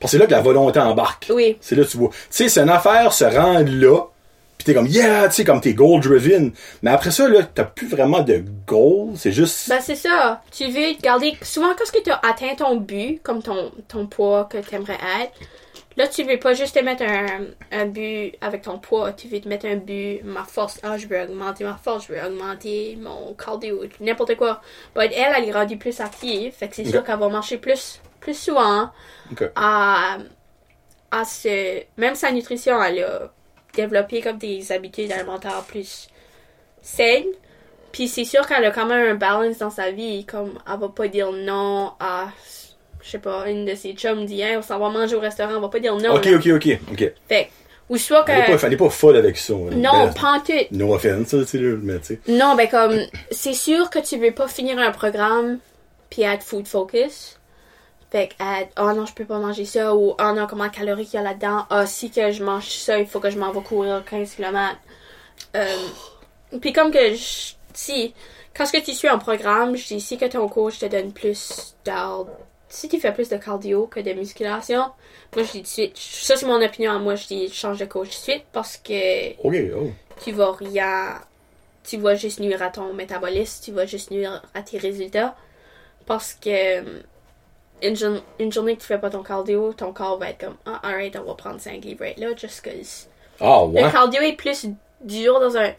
[0.00, 1.26] que c'est là que la volonté embarque.
[1.34, 1.58] Oui.
[1.60, 2.08] C'est là que tu vois.
[2.10, 4.04] Tu sais, c'est une affaire se rendre là,
[4.60, 6.52] pis t'es comme, yeah, tu sais, comme t'es goal driven.
[6.82, 9.12] Mais après ça, là, t'as plus vraiment de goal.
[9.16, 9.70] C'est juste.
[9.70, 10.42] Ben, c'est ça.
[10.50, 11.34] Tu veux garder.
[11.40, 15.32] Souvent, quand tu as atteint ton but, comme ton, ton poids que tu aimerais être,
[15.96, 19.14] là, tu veux pas juste te mettre un, un but avec ton poids.
[19.14, 20.78] Tu veux te mettre un but, ma force.
[20.82, 24.60] Ah, je veux augmenter ma force, je veux augmenter mon cardio, n'importe quoi.
[24.94, 26.52] But elle, elle est rendue plus active.
[26.52, 28.90] Fait que c'est sûr qu'elle va marcher plus, plus souvent
[29.56, 30.18] à,
[31.10, 31.82] à se.
[31.96, 33.32] Même sa nutrition, elle a
[33.74, 36.08] développé comme des habitudes alimentaires plus
[36.82, 37.24] saines.
[37.92, 40.24] Puis c'est sûr qu'elle a quand même un balance dans sa vie.
[40.24, 42.28] Comme elle va pas dire non à.
[43.02, 45.60] Je sais pas, une de ses chums dit, on s'en va manger au restaurant, elle
[45.62, 46.14] va pas dire non.
[46.14, 46.36] Ok, là.
[46.36, 47.12] ok, ok, ok.
[47.28, 47.48] Fait
[47.88, 48.30] ou soit que.
[48.30, 49.54] Elle est pas, pas folle avec ça.
[49.54, 49.70] hein.
[49.74, 50.52] Non, Ben, pas en tout.
[50.70, 52.20] No offense, tu sais, mais tu sais.
[52.28, 53.00] Non, ben comme,
[53.32, 55.58] c'est sûr que tu veux pas finir un programme
[56.10, 57.39] puis être food focus.
[58.10, 60.70] Fait que, être, oh non, je peux pas manger ça, ou oh non, comment de
[60.72, 63.38] calories qu'il y a là-dedans, ah si que je mange ça, il faut que je
[63.38, 64.76] m'en vais courir 15 km.
[65.56, 65.76] Euh,
[66.60, 68.14] puis comme que, je- si,
[68.56, 71.12] quand ce que tu suis un programme, je dis si que ton coach te donne
[71.12, 72.32] plus d'ordre,
[72.68, 74.90] si tu fais plus de cardio que de musculation,
[75.36, 77.78] moi je dis tout de suite, ça c'est mon opinion à moi, je dis change
[77.78, 79.90] de coach tout de suite parce que Ok, oh.
[80.22, 81.20] tu vas rien.
[81.84, 85.34] Tu vas juste nuire à ton métabolisme, tu vas juste nuire à tes résultats.
[86.06, 87.00] Parce que euh,
[87.82, 90.56] une, jour- une journée que tu fais pas ton cardio, ton corps va être comme
[90.66, 93.08] Ah, alright, on va prendre 5 livres right là, just cause.
[93.40, 93.82] Ah, ouais.
[93.82, 94.66] Le cardio est plus
[95.00, 95.72] dur dans un.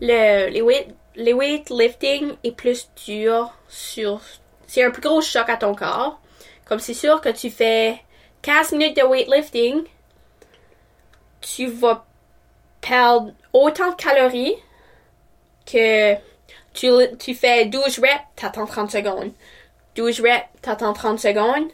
[0.00, 4.20] Le, les, weight, les weightlifting est plus dur sur.
[4.66, 6.20] C'est un plus gros choc à ton corps.
[6.64, 8.00] Comme c'est sûr que tu fais
[8.42, 9.82] 15 minutes de weightlifting,
[11.40, 12.04] tu vas
[12.80, 14.54] perdre autant de calories
[15.66, 16.14] que
[16.72, 16.88] tu,
[17.18, 19.32] tu fais 12 reps, t'attends 30 secondes.
[20.00, 21.68] 12 reps, t'attends 30 secondes.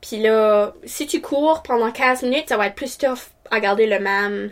[0.00, 3.86] Puis là, si tu cours pendant 15 minutes, ça va être plus tough à garder
[3.86, 4.50] le même,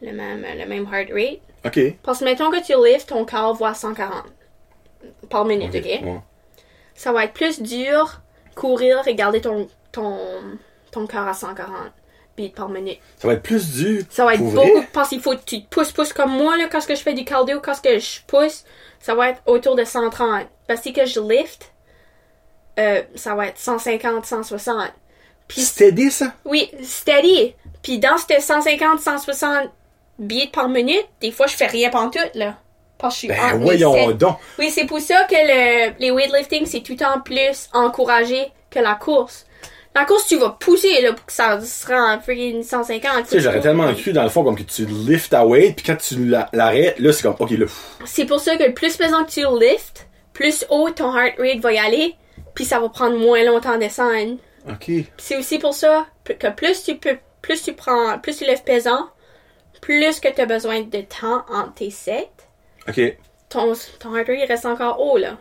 [0.00, 1.40] le même, le même heart rate.
[1.64, 1.96] Ok.
[2.02, 4.24] Parce que mettons que tu lifts, ton corps à 140
[5.28, 5.84] par minute, ok?
[5.84, 6.20] Ouais.
[6.94, 8.20] Ça va être plus dur
[8.54, 10.18] courir et garder ton, ton,
[10.92, 11.74] ton corps à 140
[12.36, 12.98] beats par minute.
[13.16, 14.04] Ça va être plus dur.
[14.10, 16.68] Ça va être beaucoup parce qu'il faut que tu te pousses, pousses comme moi, là,
[16.70, 18.64] quand je fais du cardio, quand je pousse,
[19.00, 20.46] ça va être autour de 130.
[20.68, 21.73] Parce que si que je lift,
[22.78, 24.76] euh, ça va être 150, 160.
[25.48, 26.32] Puis Steady, ça?
[26.44, 27.54] oui, steady.
[27.82, 29.70] Puis dans ces 150, 160
[30.18, 32.56] beats par minute, des fois je fais rien pantoute, là.
[32.96, 34.36] Parce que je suis Ben, voyons donc.
[34.58, 38.78] Oui, c'est pour ça que le, les weightlifting, c'est tout le temps plus encouragé que
[38.78, 39.44] la course.
[39.96, 43.24] La course, tu vas pousser, là, pour que ça se rend freaking 150.
[43.24, 45.84] Tu sais, j'aurais tellement cru, dans le fond, comme que tu lifts ta weight, puis
[45.86, 47.66] quand tu la- l'arrêtes, là, c'est comme, ok, là,
[48.04, 51.58] C'est pour ça que le plus pesant que tu lifts, plus haut ton heart rate
[51.60, 52.14] va y aller,
[52.54, 54.36] puis ça va prendre moins longtemps à descendre.
[54.68, 54.90] ok.
[55.18, 59.08] C'est aussi pour ça que plus tu peux, plus tu prends, plus tu lèves pesant,
[59.80, 62.30] plus que tu as besoin de temps entre tes sets,
[62.88, 63.16] Ok.
[63.48, 65.36] ton, ton heart rate reste encore haut, là.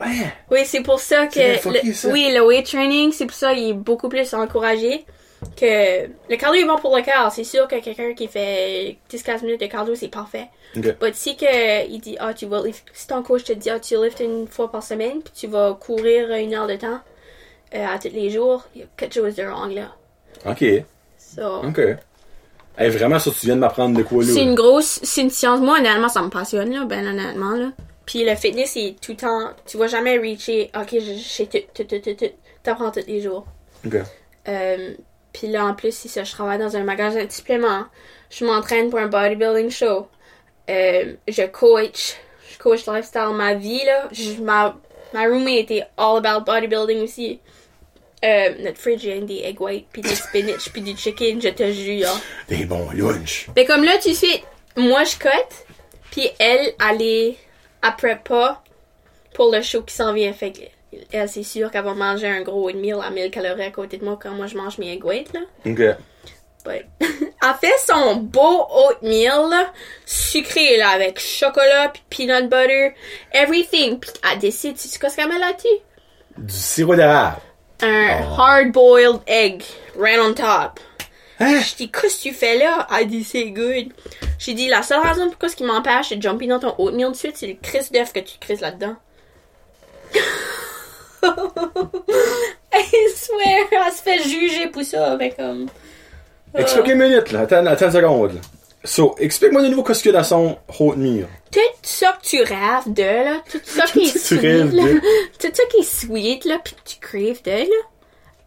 [0.00, 0.32] Ouais.
[0.50, 1.38] Oui, c'est pour ça que
[1.86, 2.08] le, ça.
[2.08, 5.04] oui, le weight training, c'est pour ça il est beaucoup plus encouragé
[5.56, 7.30] que le cardio est bon pour le cœur.
[7.32, 10.48] C'est sûr que quelqu'un qui fait 10-15 minutes de cardio, c'est parfait.
[10.76, 13.80] Mais si que il dit ah tu vas lift, si ton coach te dit ah
[13.80, 17.00] tu lifts une fois par semaine puis tu vas courir une heure de temps
[17.74, 19.94] euh, à tous les jours, il y a quelque chose de wrong là.
[20.46, 20.64] Ok.
[21.18, 21.80] So, Ok.
[22.78, 24.32] Hey, vraiment, ça, tu viens de m'apprendre de quoi, là?
[24.32, 25.60] c'est une grosse, c'est une science.
[25.60, 27.72] Moi honnêtement ça me passionne là, ben honnêtement là.
[28.06, 30.70] Puis le fitness c'est tout le temps, tu vas jamais reacher.
[30.78, 32.32] Ok, je je sais tout, tout, tout, tout, tout.
[32.62, 33.44] T'apprends tous les jours.
[33.86, 33.96] Ok.
[34.48, 34.94] Euh,
[35.32, 37.84] puis là, en plus, c'est ça, je travaille dans un magasin de suppléments.
[38.30, 40.06] Je m'entraîne pour un bodybuilding show.
[40.68, 42.14] Euh, je coach.
[42.52, 43.30] Je coach lifestyle.
[43.34, 44.76] Ma vie, là, je- ma,
[45.12, 47.40] ma roommate était all about bodybuilding aussi.
[48.24, 51.40] Euh, notre fridge, il y a des egg whites, puis des spinach, puis du chicken,
[51.40, 52.10] je te jure.
[52.48, 53.46] Des bons lunchs.
[53.56, 54.42] Mais comme là, tu sais,
[54.76, 55.66] moi, je cote,
[56.10, 57.36] puis elle, elle est
[57.80, 58.62] après pas
[59.34, 60.32] pour le show qui s'en vient.
[60.34, 60.52] Fait
[61.12, 64.04] elle, c'est sûr qu'elle va manger un gros meal à 1000 calories à côté de
[64.04, 65.40] moi quand moi je mange mes whites, là.
[65.66, 65.80] Ok.
[67.02, 69.72] Elle fait son beau oatmeal, là,
[70.04, 72.94] sucré, là, avec chocolat, puis peanut butter,
[73.32, 73.98] everything.
[73.98, 75.68] Puis elle décide, tu sais quoi ce qu'elle met là-dessus?
[76.36, 77.38] Du sirop d'érable.
[77.80, 78.34] Un Oh.
[78.38, 79.62] hard-boiled egg,
[79.98, 80.78] right on top.
[81.38, 81.60] Hein?
[81.60, 82.86] Je dis, qu'est-ce que tu fais là?
[82.94, 83.88] Elle dit, c'est good.
[84.38, 87.16] J'ai dit, la seule raison pourquoi ce qui m'empêche de jumper dans ton oatmeal de
[87.16, 88.96] suite, c'est le crise d'œuf que tu crises là-dedans.
[92.72, 95.68] I swear, elle se fait juger pour ça, mais comme...
[96.54, 97.40] Explique une minute, là.
[97.40, 98.40] Attends, attends une seconde, là.
[98.82, 101.28] So, explique-moi de nouveau qu'est-ce qu'il y a dans son oatmeal.
[101.50, 104.84] Tout ça que tu rêves de, là, tout ça qui est sweet, là,
[105.38, 107.86] tout ça qui est sweet, là, pis que tu craves de, là,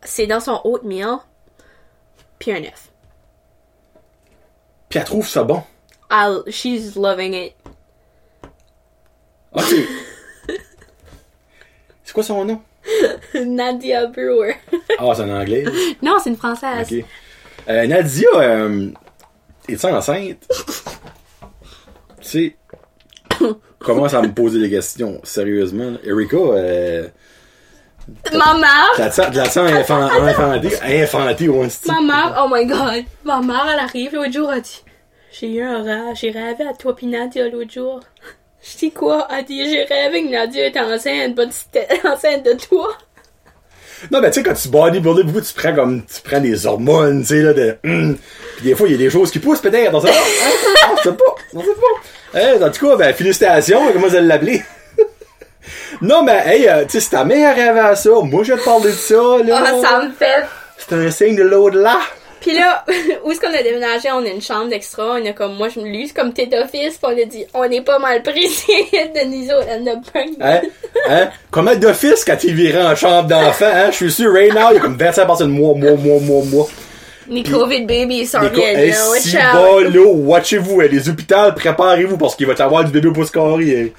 [0.02, 1.18] c'est dans son oatmeal,
[2.40, 2.90] puis un œuf.
[4.90, 5.62] Puis elle trouve ça bon.
[6.10, 7.54] I'll, she's loving it.
[9.54, 9.74] Ok.
[12.14, 12.62] C'est quoi son nom?
[13.34, 14.56] Nadia Brewer.
[15.00, 15.64] Ah, c'est en anglais.
[16.04, 16.88] non, c'est une française.
[16.92, 17.04] Ok.
[17.70, 18.90] Euh, Nadia, euh,
[19.68, 20.48] es-tu enceinte?
[22.22, 22.56] tu sais,
[23.80, 25.94] commence à me poser des questions, sérieusement.
[26.04, 27.08] Erika, euh,
[28.34, 32.50] Ma mère, De la sang, de la sang infan- infanté, infanté ou ma mère, oh
[32.54, 34.84] my god, ma mère, elle arrive l'autre jour, elle dit,
[35.32, 38.02] j'ai eu un rêve, j'ai rêvé à toi pis Nadia l'autre jour.
[38.64, 39.28] Je dis quoi?
[39.30, 41.44] Elle dit, j'ai rêvé que Nadia était enceinte, pas
[42.10, 42.98] enceinte de toi.
[44.10, 47.22] Non, mais tu sais, quand tu bodybuilder beaucoup, tu prends comme, tu prends des hormones,
[47.22, 48.18] tu sais, là, de, hum.
[48.58, 50.14] Puis des fois, il y a des choses qui poussent peut-être, pas, hein?
[50.94, 52.40] On sait pas, on sait pas.
[52.40, 54.64] Hein, en tout cas, ben, félicitations, comment vous allez l'appeler?
[56.02, 58.60] non, mais, hey, euh, tu sais, si ta mère rêvait à ça, moi, je vais
[58.60, 59.64] te parler de ça, là.
[59.66, 60.46] Ah, ça me fait
[60.78, 62.00] C'est un signe de l'au-delà.
[62.44, 62.84] Pis là,
[63.24, 64.12] où est-ce qu'on a déménagé?
[64.12, 65.16] On a une chambre d'extra.
[65.18, 66.98] On a comme, moi, je me c'est comme t'es d'office.
[66.98, 68.34] Pis on a dit, on est pas mal pris.
[68.68, 70.62] de nous autres, elle a pas Hein?
[71.10, 71.30] Hein?
[71.50, 73.92] Comment d'office quand il viré en chambre d'enfant, hein?
[73.92, 76.20] Je suis sûr, right now, il y a comme 25 personnes de moi, moi, moi,
[76.22, 76.68] moi, moi.
[77.30, 79.10] Les COVID babies s'en viennent, là.
[79.10, 80.16] Watch si out.
[80.26, 83.94] watchez-vous, les hôpitaux, préparez-vous parce qu'il va y avoir du bébé au pouce carré.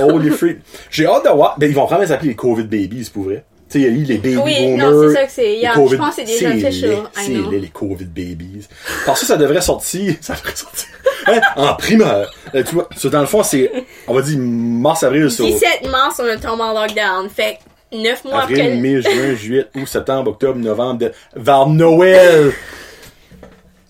[0.00, 0.58] Holy freak.
[0.90, 1.56] J'ai hâte de voir.
[1.58, 3.44] Ben, ils vont vraiment s'appeler les COVID babies, pour vrai.
[3.72, 4.90] Tu sais, il y a eu les baby Oui, boomers.
[4.90, 5.56] non, c'est ça que c'est.
[5.56, 8.68] Yeah, COVID- je pense que c'est déjà laid, I C'est les COVID babies.
[9.06, 10.88] Parce que ça devrait sortir, ça devrait sortir,
[11.26, 12.30] hein, en primeur.
[12.54, 13.72] Euh, tu vois, dans le fond, c'est,
[14.06, 17.28] on va dire mars, avril, sur 17 mars, on a tombé en lockdown.
[17.34, 17.58] Fait
[17.90, 18.74] que 9 mois avril, après.
[18.76, 22.52] mai, juin, juillet, août, septembre, octobre, novembre, de- vers Noël.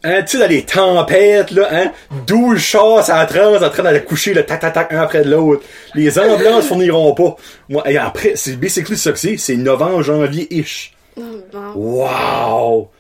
[0.05, 1.92] Hein, tu sais, dans les tempêtes, là, hein,
[2.26, 5.22] 12 chars à la trans en train d'aller coucher, le tac, tac, tac, un après
[5.22, 5.62] de l'autre.
[5.94, 7.36] Les ambulances fourniront pas.
[7.68, 10.94] Moi, et après, c'est basically ça que c'est, c'est novembre, janvier-ish.
[11.74, 12.90] Wow!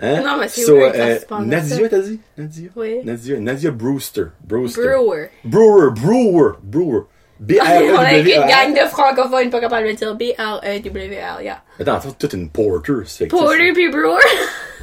[0.00, 0.20] Hein?
[0.22, 2.20] Non, mais c'est So, euh, Nadia, t'as dit?
[2.36, 2.68] Nadia?
[2.76, 2.96] Oui.
[3.04, 4.32] Nadia, Nadia Brewster.
[4.44, 4.82] Brewster.
[4.82, 5.28] Brewer.
[5.44, 7.02] Brewer, Brewer, Brewer.
[7.38, 9.96] b r e on a w une gang r de francophones pas capable de le
[9.96, 10.14] dire.
[10.14, 11.62] B-R-E-W-R, yeah.
[11.80, 13.02] Attends, toi, t'es une porter.
[13.06, 14.20] c'est Porter puis Brewer.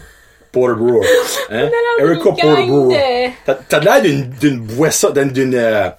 [0.52, 1.06] Porter Brewer.
[1.52, 1.70] Hein?
[2.00, 2.96] Erica Porter Brewer.
[3.28, 5.90] de- T'as- T'as l'air d'une, d'une boisson, d'une, euh,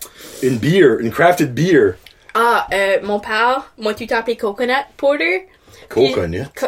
[0.43, 1.95] une beer, une crafted beer.
[2.35, 5.47] Ah, euh, mon père m'a tout appelé Coconut Porter.
[5.89, 6.45] Puis- Coconut?
[6.57, 6.67] Co-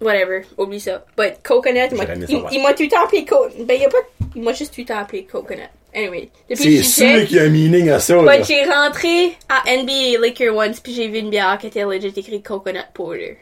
[0.00, 1.04] whatever, oublie ça.
[1.16, 3.98] But coconut, m'a- il, il m'a tout le temps appelé co ben il a pas,
[4.34, 5.68] il m'a juste tout appelé coconut.
[5.94, 9.62] Anyway, depuis C'est sûr qu'il y a un meaning à ça, but j'ai rentré à
[9.74, 13.38] NBA Liquor once puis j'ai vu une bière qui était legit écrit coconut porter.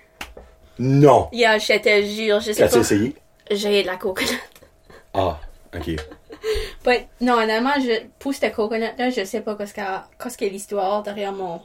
[0.79, 1.29] Non.
[1.33, 2.81] Yeah, je te jure, je sais T'as-tu pas.
[2.81, 3.15] essayé?
[3.51, 4.41] J'ai de la coconut.
[5.13, 5.39] Ah,
[5.75, 5.87] ok.
[6.85, 11.33] But non, honnêtement, je, pour cette coconut là, je sais pas qu'est-ce qu'est l'histoire derrière
[11.33, 11.61] mon.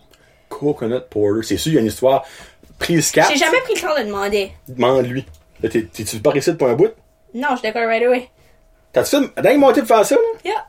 [0.50, 1.44] Coconut Porter.
[1.44, 2.26] C'est sûr, il y a une histoire.
[2.80, 3.32] Prise 4.
[3.32, 4.52] J'ai jamais pris le temps de demander.
[4.68, 5.26] Demande-lui.
[5.62, 6.92] T'es-tu pas réussi pour un bout?
[7.34, 8.30] Non, je d'accord right away.
[8.94, 9.42] T'as-tu fait.
[9.42, 10.22] Dingue, mon type faire ça, là?
[10.44, 10.68] Yeah.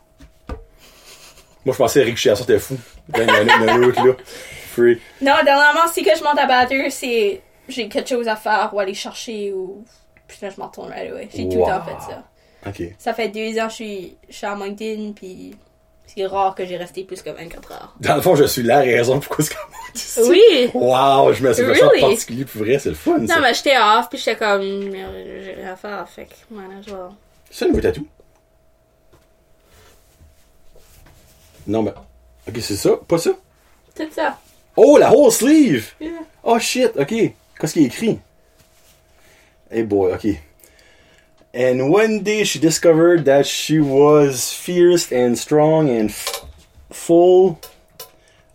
[1.65, 2.77] Moi, je pensais Rick Chiasson, c'était fou.
[3.09, 4.17] Dingue, là.
[4.73, 5.01] Free.
[5.21, 8.81] Non, dernièrement, si que je monte à batteur, c'est j'ai quelque chose à faire ou
[8.81, 9.85] aller chercher ou
[10.31, 11.29] puis là je m'en retourne right away.
[11.35, 12.23] J'ai tout le temps fait ça.
[12.67, 12.95] Ok.
[12.99, 15.55] Ça fait deux ans que je suis, je suis à Moncton puis
[16.07, 17.95] c'est rare que j'ai resté plus que 24 heures.
[18.01, 20.23] Dans le fond, je suis la raison pourquoi c'est comme ça.
[20.25, 20.71] Oui!
[20.75, 22.01] Wow, je me suis fait Really?
[22.01, 23.37] particulier pour vrai, c'est le fun, ça.
[23.37, 26.91] Non, mais j'étais off puis j'étais comme j'ai rien à faire, fait que voilà, je
[26.91, 26.97] vais.
[27.51, 28.07] C'est un nouveau tatou?
[31.67, 31.93] Non, mais.
[32.49, 32.91] Ok, c'est ça?
[33.07, 33.31] Pas ça?
[33.95, 34.39] C'est ça.
[34.77, 35.93] Oh, la whole sleeve!
[36.01, 36.11] Yeah.
[36.43, 37.09] Oh shit, ok.
[37.09, 38.19] Qu'est-ce qu'il y a écrit?
[39.71, 40.41] Hey boy, ok.
[41.55, 46.45] And one day she discovered that she was fierce and strong and f-
[46.91, 47.61] full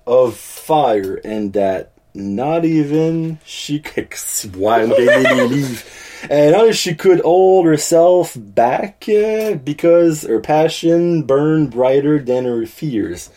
[0.05, 4.13] of fire, and that not even she could.
[4.55, 5.83] Why leave?
[6.29, 12.65] And not she could hold herself back uh, because her passion burned brighter than her
[12.65, 13.29] fears.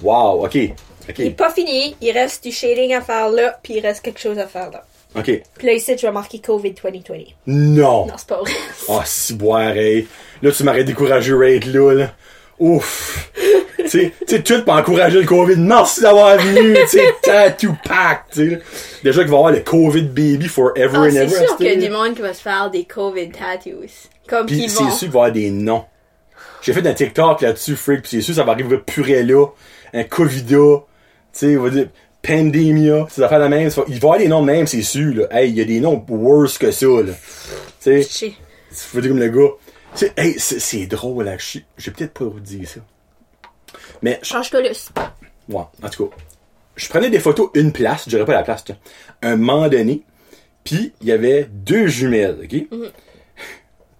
[0.00, 0.74] Wow, ok.
[1.08, 1.18] ok.
[1.18, 4.20] Il est pas fini, il reste du shading à faire là puis il reste quelque
[4.20, 4.84] chose à faire là.
[5.16, 5.42] Ok.
[5.58, 7.14] Puis là ici, je vais marquer COVID 2020.
[7.46, 8.06] Non!
[8.06, 8.52] Non, c'est pas vrai.
[8.88, 10.06] Ah, si boire, hey.
[10.42, 12.12] Là, tu m'aurais découragé, Raid, là, là.
[12.58, 13.30] Ouf!
[13.90, 15.56] tu sais, tu pour encourager le COVID.
[15.56, 18.62] Merci d'avoir venu, tu sais, tattoo pack, tu sais.
[19.02, 21.46] Déjà qu'il va y avoir le COVID baby forever Ah, and c'est ever.
[21.46, 24.08] sûr qu'il y a du monde qui va se faire des COVID tattoos.
[24.28, 25.84] Comme Puis qui c'est sûr qu'il va y avoir des noms.
[26.62, 29.46] J'ai fait un TikTok là-dessus, freak, puis c'est sûr ça va arriver purée là,
[29.94, 30.84] un Covida, tu
[31.32, 31.88] sais, on va dire
[32.22, 33.68] Pandemia, ces affaires de même.
[33.68, 35.26] Il va y avoir des noms de même, c'est sûr, là.
[35.30, 37.12] Hey, il y a des noms worse que ça, là.
[37.82, 38.32] Tu sais.
[38.72, 39.50] Faut dire comme le gars.
[39.94, 41.36] C'est, hey, c'est, drôle, là.
[41.38, 42.80] Je j'ai peut-être pas vous dire ça.
[44.02, 44.68] Mais, je- Change-toi le.
[45.54, 46.16] ouais, en tout cas,
[46.76, 48.78] je prenais des photos une place, je dirais pas la place, tiens,
[49.22, 50.02] un moment donné,
[50.64, 52.78] puis il y avait deux jumelles, ok?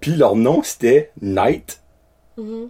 [0.01, 1.81] Puis leur nom, c'était Night.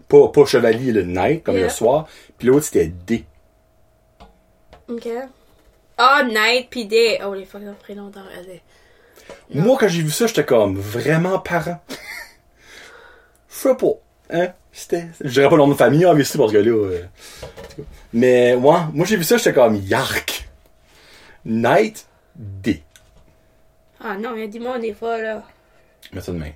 [0.08, 1.64] pas, pas chevalier, le Night, comme Yeah.
[1.64, 2.08] le soir.
[2.38, 3.24] Puis l'autre, c'était D.
[4.88, 5.06] Ok.
[6.02, 7.20] Ah, Night Day.
[7.22, 8.22] Oh, les fucking prénoms dans.
[9.52, 11.78] Moi, quand j'ai vu ça, j'étais comme vraiment parent.
[13.50, 13.92] Je sais pas.
[14.30, 14.48] Hein?
[14.72, 15.08] C'était.
[15.20, 16.70] Je dirais pas le nom de famille, obviously, parce que là.
[16.70, 17.04] euh.
[18.14, 20.48] Mais, ouais, moi j'ai vu ça, j'étais comme Yark.
[21.44, 22.82] Night, D.
[24.02, 25.42] Ah non, il y a du monde des fois, là.
[26.12, 26.52] Mets ça de main.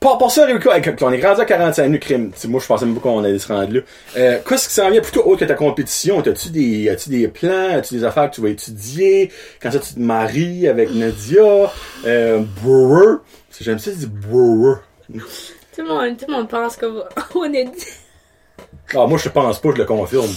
[0.00, 2.30] Par, par ça, on est rendu à 45 minutes, crime.
[2.30, 3.80] T'sais, moi, je pensais même pas qu'on allait se rendre là.
[4.16, 6.22] Euh, qu'est-ce qui s'en vient plutôt autre que ta compétition?
[6.22, 7.74] T'as-tu des, as-tu des plans?
[7.76, 9.30] As-tu des affaires que tu vas étudier?
[9.60, 11.70] Quand ça, tu te maries avec Nadia?
[12.06, 13.16] Euh, brewer?
[13.60, 14.76] J'aime ça, c'est brewer.
[15.12, 17.68] Tout le monde, tout le monde pense qu'on est...
[18.94, 20.30] Ah, moi, je pense pas, je le confirme.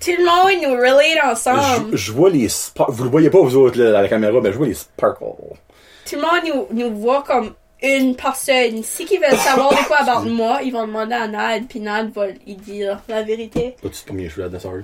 [0.00, 1.90] Tout le monde nous relate ensemble.
[1.92, 4.40] Je, je vois les spa- vous le voyez pas vous autres, là, à la caméra,
[4.42, 5.22] mais je vois les sparkles.
[5.22, 7.52] Tout le monde nous, nous voit comme
[7.82, 8.82] une personne.
[8.82, 12.12] Si ils veulent savoir de quoi about moi, ils vont demander à Nad, puis Nad
[12.12, 13.76] va lui dire la vérité.
[13.82, 14.82] Pas tu premier cheveu là-dedans, sorry.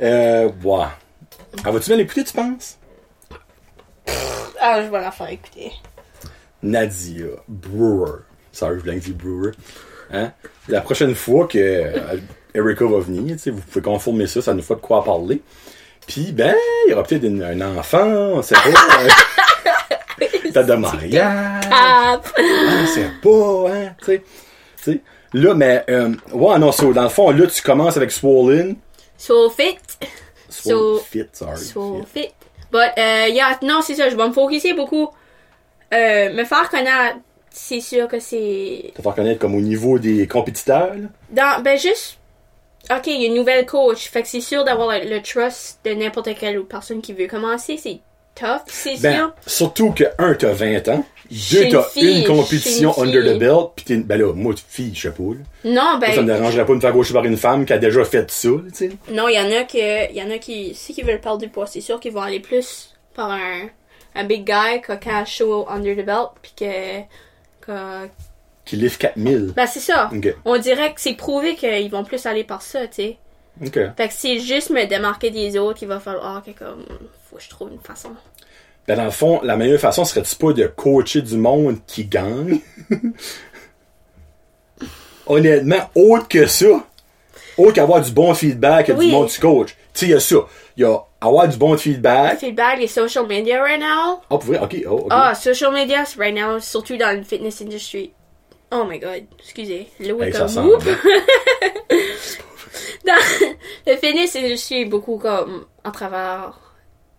[0.00, 0.86] Euh, ouais.
[1.64, 2.78] Ah, vas-tu bien l'écouter, tu penses?
[4.60, 5.72] Ah, je vais la faire écouter.
[6.62, 8.20] Nadia Brewer.
[8.52, 9.52] Sorry, je voulais dire Brewer.
[10.12, 10.32] Hein?
[10.68, 12.16] La prochaine fois que euh,
[12.54, 15.42] Erika va venir, tu sais, vous pouvez confirmer ça, ça nous fait de quoi parler.
[16.06, 16.54] Puis, ben,
[16.86, 18.62] il y aura peut-être un enfant, on sait pas.
[20.62, 21.64] Date de mariage.
[21.70, 24.22] Ah, on sait pas, hein, tu sais.
[24.76, 25.00] Tu sais.
[25.34, 28.76] Là, mais, euh, ouais, non, so, dans le fond, là, tu commences avec Swollen.
[29.16, 29.76] so fit.
[30.48, 31.58] So- Fit, sorry.
[31.58, 32.30] So fit.
[32.72, 35.08] But, euh, yeah, non, c'est ça, je vais me focuser beaucoup.
[35.92, 37.16] Euh, me faire connaître,
[37.50, 41.08] c'est sûr que c'est Te faire connaître comme au niveau des compétiteurs, là.
[41.30, 42.18] Dans, ben juste,
[42.90, 45.80] ok, il y a une nouvelle coach, fait que c'est sûr d'avoir le, le trust
[45.84, 48.00] de n'importe quelle personne qui veut commencer, c'est
[48.38, 49.32] tough, c'est Ben, sûr.
[49.46, 51.04] surtout que, un, t'as 20 ans.
[51.30, 53.70] Deux, t'as une une compétition une under the belt.
[53.76, 55.40] Pis t'es, ben là, moi, fille, je sais pas, là.
[55.64, 57.72] Non, Moi, ça me ben, dérangerait pas de me faire gaucher par une femme qui
[57.74, 58.90] a déjà fait ça, tu sais.
[59.10, 61.48] non, il y en a que, y en a qui, si qui veulent perdre du
[61.48, 63.68] poids, c'est sûr qu'ils vont aller plus par un,
[64.14, 67.00] un big guy qui a cash show under the belt, puis que,
[67.60, 68.08] que,
[68.64, 69.52] Qui livre 4000.
[69.54, 70.10] ben c'est ça.
[70.46, 73.18] On dirait que c'est prouvé qu'ils vont plus aller par ça, tu sais.
[73.62, 73.74] Ok.
[73.96, 76.86] Fait que c'est juste me démarquer des autres qu'il va falloir que comme,
[77.28, 78.10] faut que je trouve une façon.
[78.86, 82.60] Ben, dans le fond, la meilleure façon serait-tu pas de coacher du monde qui gagne?
[85.26, 86.66] Honnêtement, autre que ça,
[87.58, 89.06] autre qu'avoir du bon feedback et Oui.
[89.06, 89.68] du monde tu coach.
[89.92, 90.36] Tu sais, il y a ça.
[90.76, 92.38] Il y a avoir du bon feedback.
[92.38, 94.20] Feedback, les social media right now.
[94.30, 94.58] Oh, pour vrai?
[94.60, 95.06] Ok, oh, ok.
[95.10, 98.12] Ah, social media right now, surtout dans le fitness industry.
[98.70, 99.88] Oh my god, excusez.
[100.00, 100.82] Le Hey, comme whoop.
[103.04, 103.14] Dans
[103.86, 106.52] le fitness industry est beaucoup comme à travers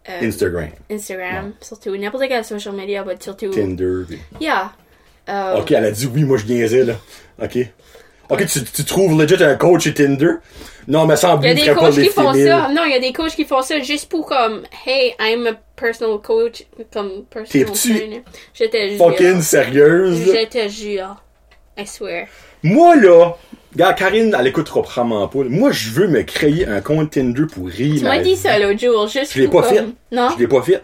[0.10, 3.49] euh, Instagram, Instagram, surtout n'importe quel social media, mais surtout.
[3.51, 4.03] Tinder.
[4.07, 4.72] puis- Yeah.
[5.30, 6.93] Euh, Ok, elle a dit oui, moi je niaisais, là.
[7.41, 7.57] Ok.
[8.32, 10.34] Ok, tu, tu trouves legit un coach chez Tinder?
[10.88, 12.68] Non, mais sans Il y a but, des coachs qui font ça.
[12.72, 15.53] Non, il y a des coachs qui font ça juste pour comme, hey, I'm a
[15.76, 18.24] personal coach, comme personal trainer.
[18.53, 18.97] Jure.
[18.97, 20.32] Fucking sérieuse?
[20.49, 21.16] te jure.
[21.78, 22.28] I swear.
[22.62, 23.36] Moi, là,
[23.74, 25.44] regarde, Karine, elle écoutera probablement pas.
[25.46, 27.96] Moi, je veux me créer un compte Tinder pour rire.
[27.98, 29.86] Tu ma m'as dit ça l'autre jour, juste Je l'ai pas comme- fait.
[30.12, 30.30] Non?
[30.36, 30.84] Je l'ai pas fait.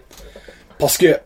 [0.78, 1.18] Parce que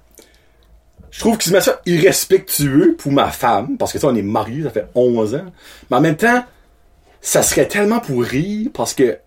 [1.11, 4.63] je trouve que c'est ça irrespectueux pour ma femme, parce que ça, on est mariés,
[4.63, 5.45] ça fait 11 ans.
[5.89, 6.43] Mais en même temps,
[7.21, 9.17] ça serait tellement pour rire, parce que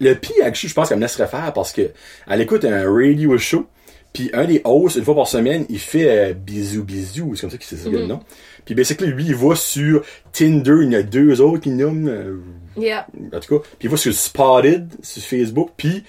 [0.00, 1.90] le pire, je pense qu'elle me laisserait faire, parce que
[2.28, 3.66] elle écoute un radio show,
[4.12, 7.50] puis un des hosts, une fois par semaine, il fait euh, bisous bisous, c'est comme
[7.50, 7.94] ça qu'il s'est Mhm.
[7.94, 8.20] le nom.
[8.64, 10.02] Puis basically, lui, il va sur
[10.32, 12.38] Tinder, il y en a deux autres qui nomment, euh,
[12.76, 13.06] Yeah.
[13.32, 16.02] en tout cas, puis il va sur Spotted, sur Facebook, puis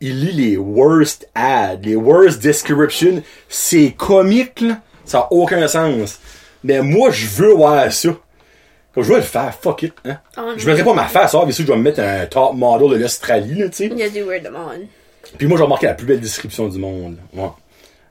[0.00, 3.20] il lit les worst ads, les worst descriptions.
[3.48, 4.80] C'est comique, là.
[5.04, 6.20] Ça a aucun sens.
[6.62, 8.10] Mais moi, je veux voir ça.
[8.94, 10.18] Comme je veux le faire, fuck it, hein.
[10.36, 12.54] Oh, je mettrai pas ma face, ah, bien sûr, je vais me mettre un top
[12.54, 13.86] model de l'Australie, là, tu sais.
[13.86, 14.86] Il y a du word on.
[15.36, 17.16] Puis moi, j'ai remarqué la plus belle description du monde.
[17.34, 17.48] Ouais.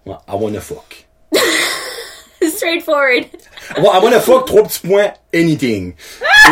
[0.05, 1.05] Ouais, I wanna fuck.
[2.41, 3.25] Straightforward.
[3.75, 5.93] I wa- I wanna fuck, trois petits points, anything.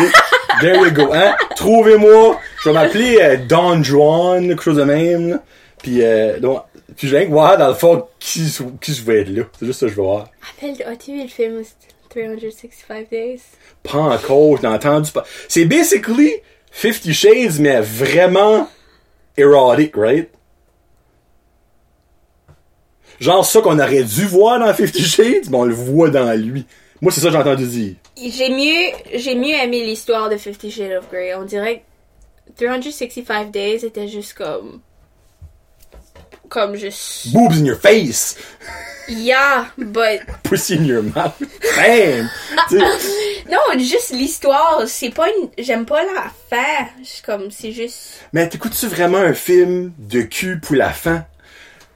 [0.00, 1.34] Et, there you go, hein?
[1.56, 5.42] Trouvez-moi, je vais m'appeler euh, Don Juan, quelque chose de même, là.
[5.82, 6.62] Puis, euh, donc,
[6.96, 8.40] puis je viens de voir dans le fond qui,
[8.80, 9.42] qui je vais être là.
[9.58, 10.28] C'est juste ça que je veux voir.
[10.58, 11.62] Appelle, as-tu vu le film
[12.10, 13.40] 365 Days?
[13.82, 15.24] Pas encore, j'ai entendu pas.
[15.48, 16.32] C'est basically
[16.70, 18.68] Fifty Shades, mais vraiment
[19.36, 20.28] erotic, right?
[23.20, 26.66] Genre ça qu'on aurait dû voir dans Fifty Shades, mais on le voit dans lui.
[27.00, 27.94] Moi, c'est ça que j'ai entendu dire.
[28.16, 31.34] J'ai mieux, j'ai mieux aimé l'histoire de Fifty Shades of Grey.
[31.34, 31.84] On dirait
[32.56, 34.80] que 365 Days était juste comme.
[36.48, 37.32] Comme juste.
[37.32, 38.36] Boobs in your face!
[39.08, 40.20] Yeah, but.
[40.44, 41.34] Pussy in your mouth.
[41.76, 42.30] Bam!
[43.48, 45.48] Non, juste l'histoire, c'est pas une.
[45.56, 46.32] J'aime pas la.
[47.04, 48.20] C'est Comme, c'est juste.
[48.32, 51.24] mais t'écoutes-tu vraiment un film de cul pour la fin?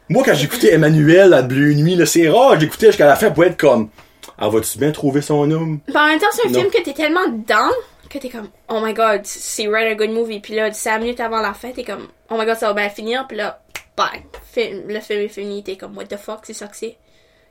[0.08, 3.56] Moi, quand j'écoutais Emmanuel à Bleu Nuit, c'est rare, j'écoutais jusqu'à la fin pour être
[3.56, 3.90] comme,
[4.40, 5.80] ah, vas-tu bien trouver son homme?
[5.88, 6.60] Mais en même temps, c'est un Non.
[6.60, 7.70] film que t'es tellement dedans
[8.08, 10.40] que t'es comme, oh my god, c'est right a good movie.
[10.40, 12.88] Puis là, 5 minutes avant la fin, t'es comme, oh my god, ça va bien
[12.90, 13.26] finir.
[13.28, 13.62] Puis là,
[13.96, 14.08] ben,
[14.52, 16.96] film, le film est fini, t'es comme, what the fuck, c'est ça que c'est.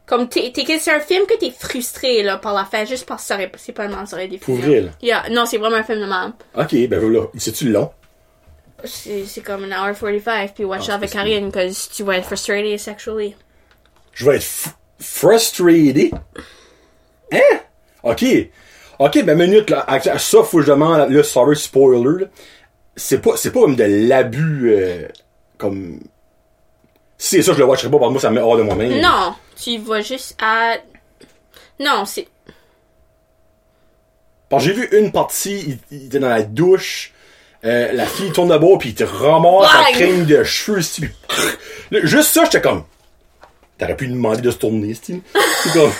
[0.06, 3.28] Comme, t'es, t'es, c'est un film que t'es frustré, là, par la fin, juste parce
[3.28, 4.90] que c'est pas le ça aurait des Pour vrai, là.
[5.02, 6.34] Yeah, non, c'est vraiment un film de même.
[6.58, 7.28] Ok, ben voilà.
[7.38, 7.92] C'est-tu long?
[8.84, 12.04] C'est, c'est comme an hour 45, puis watch Ah, avec c'est Karine, parce que tu
[12.04, 13.36] vas être frustrated sexually.
[14.14, 16.12] Je vais être frustrated.
[17.32, 17.60] Hein?
[18.04, 18.26] Ok.
[19.00, 19.86] Ok, ben minute, là.
[20.18, 22.26] Ça, faut que je demande, là, sorry, spoiler.
[22.96, 25.08] C'est pas, c'est pas comme de l'abus, euh,
[25.58, 26.02] comme...
[27.18, 28.64] Si c'est ça, je le watcherai pas, parce que moi, ça me met hors de
[28.64, 29.00] moi-même.
[29.02, 30.76] Non, tu vas juste à...
[31.80, 32.28] Non, c'est...
[34.50, 35.60] Parce que j'ai vu une partie,
[35.92, 37.14] il, il était dans la douche,
[37.64, 41.12] euh, la fille tourne de bord, puis il te ramasse la crème de cheveux, style.
[41.92, 42.84] Juste ça, j'étais comme...
[43.78, 45.22] T'aurais pu lui demander de se tourner, style.
[45.64, 45.92] C'est comme...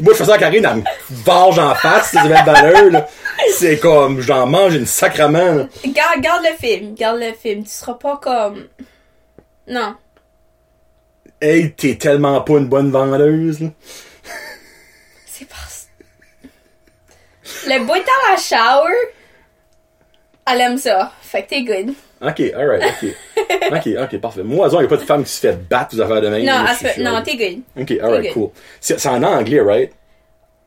[0.00, 0.82] Moi, je fais ça à Karine, elle me
[1.24, 3.08] varge en face, c'est belle valeur, là.
[3.54, 5.68] C'est comme, j'en mange une sacrament, là.
[5.84, 7.64] Garde, garde le film, garde le film.
[7.64, 8.68] Tu seras pas comme...
[9.66, 9.94] Non.
[11.40, 13.68] Hey, t'es tellement pas une bonne vendeuse, là.
[15.26, 15.56] C'est pas...
[17.66, 18.94] Le bout dans la shower,
[20.50, 21.12] elle aime ça.
[21.20, 21.94] Fait que t'es good.
[22.20, 23.10] Ok, alright, ok.
[23.72, 24.42] Ok, ok, parfait.
[24.42, 26.44] Moi, il n'y a pas de femme qui se fait battre aux affaires de même.
[26.44, 27.36] Non, suis t'es
[27.76, 27.82] good.
[27.82, 28.50] Ok, alright, cool.
[28.80, 29.92] C'est c'est en anglais, right?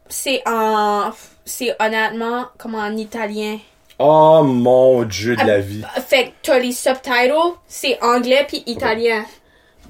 [0.08, 1.12] C'est en...
[1.44, 3.58] C'est honnêtement comme en italien.
[4.00, 5.84] Oh mon dieu de la vie.
[6.08, 7.34] Fait que t'as les subtitles,
[7.68, 9.26] c'est anglais puis italien.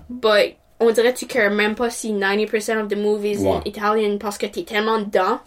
[0.09, 3.51] But on dirait que tu cares même pas si 90% of the movies Ouais.
[3.57, 5.39] in Italian parce que t'es tellement dedans.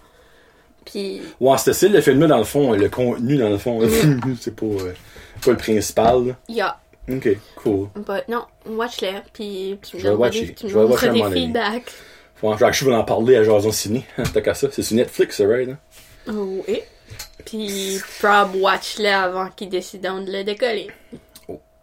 [0.84, 3.80] Puis Ouais, ça, le film-là, dans le fond, le contenu, dans le fond,
[4.40, 4.94] c'est pas, euh,
[5.44, 6.26] pas le principal.
[6.28, 6.34] là.
[6.48, 6.76] yeah.
[7.08, 7.28] Ok,
[7.62, 7.88] cool.
[7.94, 10.46] But non, watch-le puis tu me Je vais donneras watcher.
[10.46, 11.92] des, tu me Je à un des feedbacks.
[12.34, 14.04] Faut, je vais en parler à Jason Ciné.
[14.34, 14.68] T'as qu'à ça.
[14.72, 15.70] C'est sur Netflix, ça, right?
[15.70, 15.78] hein?
[16.26, 16.80] Oui.
[17.44, 20.90] Puis Prob watch-le avant qu'ils décident de le décoller.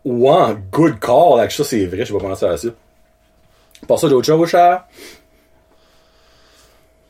[0.04, 1.38] Ouais, good call.
[1.38, 2.68] Là, ça, c'est vrai, je vais pas penser à ça.
[3.88, 4.84] Pour ça, d'autres choses, cher?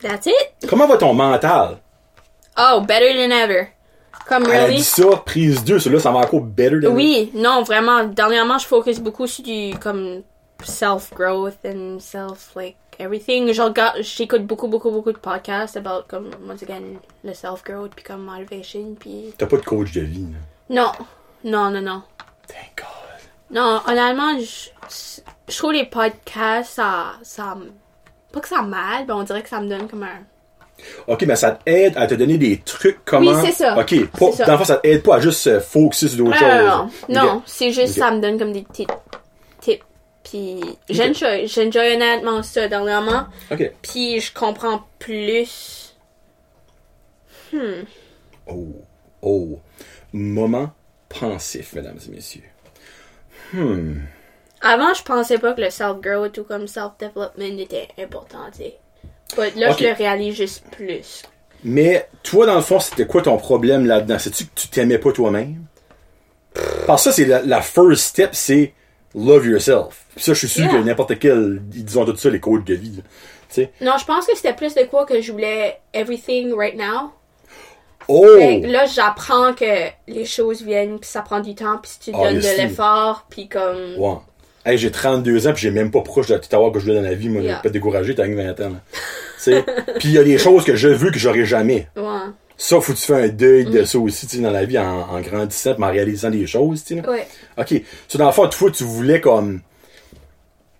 [0.00, 0.68] That's it.
[0.68, 1.78] Comment va ton mental?
[2.56, 3.73] Oh, better than ever.
[4.28, 4.76] Comme Elle a really.
[4.78, 8.04] dit ça, prise 2, celui-là, ça va encore better than Oui, non, vraiment.
[8.04, 10.22] Dernièrement, je focus beaucoup sur du comme
[10.62, 13.52] self-growth and self like everything.
[14.00, 16.82] J'écoute beaucoup, beaucoup, beaucoup de podcasts about comme once again
[17.22, 20.26] le self-growth puis comme motivation puis T'as pas de coach de vie,
[20.70, 20.82] là.
[20.82, 20.92] non,
[21.44, 22.02] non, non, non,
[22.48, 22.86] Thank God.
[23.50, 23.80] non.
[23.86, 27.56] Honnêtement, je, je trouve les podcasts ça, ça,
[28.32, 30.20] pas que ça m'aide, mais on dirait que ça me donne comme un
[31.06, 33.30] Ok, mais ça t'aide à te donner des trucs comment.
[33.32, 33.78] Oui, c'est ça.
[33.78, 34.44] Ok, pas, ça.
[34.44, 36.82] dans le fond, ça t'aide pas à juste euh, focuser sur d'autres Non, non, non,
[36.88, 37.08] choses.
[37.08, 37.42] non, Ok.
[37.46, 38.04] c'est juste Ok.
[38.04, 38.86] ça me donne comme des petits
[39.60, 39.82] tips.
[40.24, 40.58] Puis
[40.88, 43.26] j'enjoy, j'enjoy honnêtement ça dernièrement.
[43.50, 43.70] Ok.
[43.82, 45.94] Puis je comprends plus.
[48.46, 48.66] Oh,
[49.22, 49.60] oh.
[50.12, 50.70] Moment
[51.08, 52.42] pensif, mesdames et messieurs.
[53.52, 54.00] Hmm.
[54.60, 58.78] Avant, je pensais pas que le self-growth ou comme self-development était important, tu sais.
[59.36, 61.22] Là, je le réalise juste plus.
[61.62, 64.18] Mais toi, dans le fond, c'était quoi ton problème là-dedans?
[64.18, 65.64] C'est-tu que tu t'aimais pas toi-même?
[66.86, 68.74] Parce que ça, c'est la, la first step, c'est
[69.14, 70.04] love yourself.
[70.14, 70.72] Puis ça, je suis sûr Yeah.
[70.72, 73.02] que n'importe quel, ils disent tout ça, les coachs de vie.
[73.80, 77.12] Non, je pense que c'était plus de quoi que je voulais everything right now.
[78.08, 78.26] Oh!
[78.38, 81.98] Fait que là, j'apprends que les choses viennent, puis ça prend du temps, puis si
[82.00, 83.94] tu Ah, donnes de l'effort, puis comme...
[83.96, 84.16] Ouais.
[84.66, 86.96] Hey, j'ai 32 ans, puis j'ai même pas proche de tout avoir que je voulais
[86.96, 87.28] dans la vie.
[87.28, 87.56] Moi, Yeah.
[87.62, 88.70] pas découragé, t'as 20 ans.
[88.70, 88.80] là.
[89.44, 89.62] Tu sais?
[89.98, 91.86] puis il y a des choses que je veux que j'aurai jamais.
[91.96, 92.02] Ouais.
[92.56, 93.70] Ça, faut que tu fasses un deuil Mm.
[93.72, 96.82] de ça aussi, tu sais, dans la vie, en, en grandissant, en réalisant des choses,
[96.84, 97.06] tu sais.
[97.06, 97.26] Ouais.
[97.58, 97.82] OK.
[98.08, 99.60] So, dans le fond, toi, tu voulais comme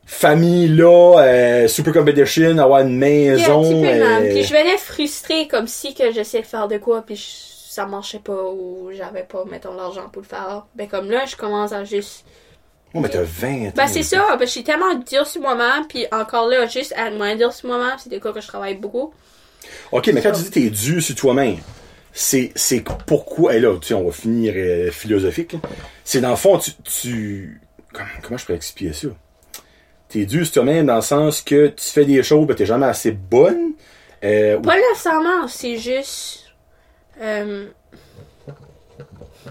[0.06, 3.60] famille là, euh, super competition, avoir une Yeah, maison.
[3.60, 4.30] un petit peu, euh.
[4.34, 7.86] Puis je venais frustrée comme si que j'essayais de faire de quoi, puis je- ça
[7.86, 10.66] marchait pas, ou j'avais pas, mettons, l'argent pour le faire.
[10.74, 12.24] Ben comme là, je commence à juste...
[12.94, 13.72] Oh, mais t'as 20 ans.
[13.74, 17.10] Ben c'est ça, ben je suis tellement dur sur moi-même, puis encore là, juste à
[17.10, 19.12] moins dur sur moi-même, c'est des quoi que je travaille beaucoup.
[19.90, 21.56] OK, mais quand tu dis t'es dur sur toi-même,
[22.12, 25.56] c'est, c'est pourquoi, et là, tu sais, on va finir euh, philosophique,
[26.04, 27.60] c'est dans le fond, tu, tu,
[27.92, 29.08] comment, comment je pourrais expliquer ça?
[30.08, 32.86] T'es dur sur toi-même dans le sens que tu fais des choses, ben t'es jamais
[32.86, 33.72] assez bonne,
[34.22, 36.44] euh, Pas nécessairement, c'est juste...
[37.20, 37.66] Euh...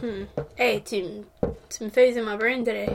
[0.02, 0.26] Hmm.
[0.58, 1.04] Hey, tu,
[1.70, 2.89] tu me fais user ma brain today.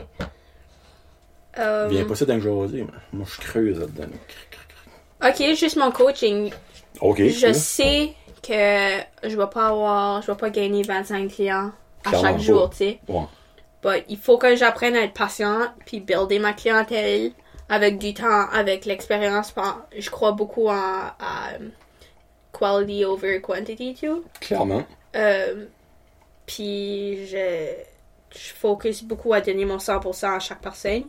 [1.59, 4.07] Euh, viens pas ça le jaser, mais moi je creuse là-dedans.
[5.23, 6.51] Ok, juste mon coaching.
[7.01, 7.21] OK.
[7.27, 11.71] Je sais que je vais pas avoir, je vais pas gagner 25 clients
[12.05, 12.41] à Clairement chaque pas.
[12.43, 12.99] jour, tu sais.
[13.07, 13.25] Ouais.
[13.83, 17.31] But il faut que j'apprenne à être patiente puis builder ma clientèle
[17.69, 19.53] avec du temps, avec l'expérience.
[19.97, 21.13] Je crois beaucoup en à,
[21.59, 21.71] um,
[22.57, 24.23] quality over quantity, too.
[24.41, 24.83] Clairement.
[25.15, 25.65] Euh,
[26.45, 27.73] puis je
[28.31, 31.03] je focus beaucoup à donner mon 100% à chaque personne.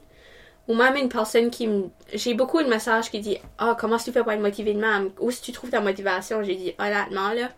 [0.70, 1.88] Ou même une personne qui me...
[2.14, 5.10] J'ai beaucoup de messages qui disent «Ah, comment tu fais pour être motivé de même?
[5.18, 7.48] Où que tu trouves ta motivation?» J'ai dit «Honnêtement, là,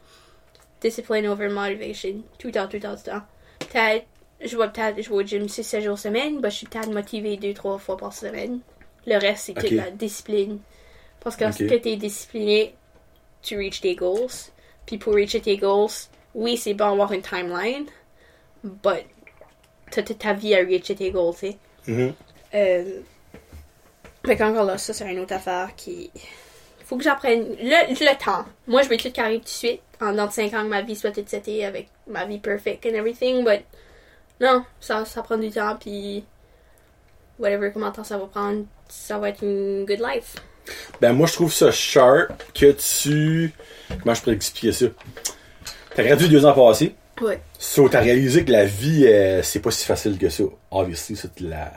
[0.80, 2.22] discipline over motivation.
[2.38, 3.22] Tout le temps, tout le temps, tout le temps.
[3.58, 4.06] Peut-être,
[4.42, 7.78] je vais peut-être jouer au gym 6-7 jours semaine, mais je suis peut-être motivée 2-3
[7.78, 8.60] fois par semaine.
[9.06, 9.66] Le reste, c'est Ok.
[9.66, 10.60] toute la discipline.
[11.20, 11.82] Parce que lorsque Ok.
[11.82, 12.74] tu es discipliné,
[13.42, 14.30] tu reach tes goals.
[14.86, 15.90] Puis pour reach tes goals,
[16.34, 17.84] oui, c'est bon d'avoir une timeline,
[18.64, 19.04] but
[19.90, 21.58] t'as toute ta vie à reach tes goals, tu sais.
[21.86, 22.14] Mhm.
[22.55, 23.00] Euh,
[24.24, 26.11] fait qu'encore là, ça, c'est une autre affaire qui.
[26.84, 28.44] Faut que j'apprenne le, le temps.
[28.66, 29.80] Moi, je veux tout arrive tout de suite.
[30.00, 32.94] En dans 5 ans, que ma vie soit toute setée avec ma vie perfect and
[32.94, 33.64] everything, but
[34.40, 36.24] non, ça, ça prend du temps, puis
[37.38, 40.34] whatever, comment temps ça va prendre, ça va être une good life.
[41.00, 43.53] Ben, moi, je trouve ça sharp que tu.
[44.03, 44.86] Comment je pourrais expliquer ça?
[45.94, 46.94] T'as gradué deux ans passés.
[47.20, 47.40] Ouais.
[47.59, 50.44] So, t'as réalisé que la vie, euh, c'est pas si facile que ça.
[50.70, 51.72] Obviously, c'est la.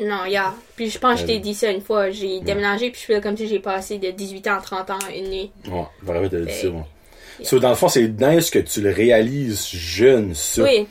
[0.00, 0.54] Non, yeah.
[0.76, 2.10] Puis je pense que je t'ai dit ça une fois.
[2.10, 4.98] J'ai déménagé, puis je fais comme si j'ai passé de 18 ans à 30 ans
[5.14, 5.50] une nuit.
[5.70, 6.84] Ouais, vraiment, t'as dit ça, Ben.
[7.42, 10.62] So, dans le fond, c'est nice que tu le réalises jeune, ça.
[10.62, 10.86] Oui.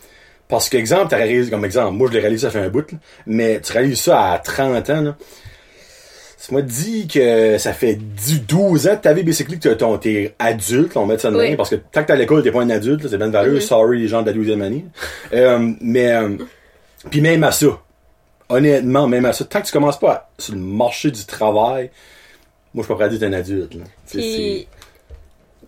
[0.48, 2.98] Parce qu'exemple, t'as réalisé, comme exemple, moi je l'ai réalisé ça fait un bout, là,
[3.28, 5.18] mais tu réalises ça à 30 ans, là.
[6.48, 10.34] Tu m'as dit que ça fait 10, 12 ans que ta vie, basically, que t'es-
[10.40, 11.56] adulte, on mettre ça de Oui.
[11.56, 13.54] parce que tant que t'es à l'école, t'es pas un adulte, là, c'est bien valeur,
[13.56, 13.62] Mhm.
[13.62, 14.86] sorry les gens de la 12e année.
[15.34, 16.30] Euh, mais, euh,
[17.12, 17.80] puis même à ça,
[18.50, 21.92] honnêtement, même à ça, tant que tu commences pas à- sur le marché du travail,
[22.74, 23.84] moi je suis pas prêt à dire un adulte, là.
[24.10, 24.68] Puis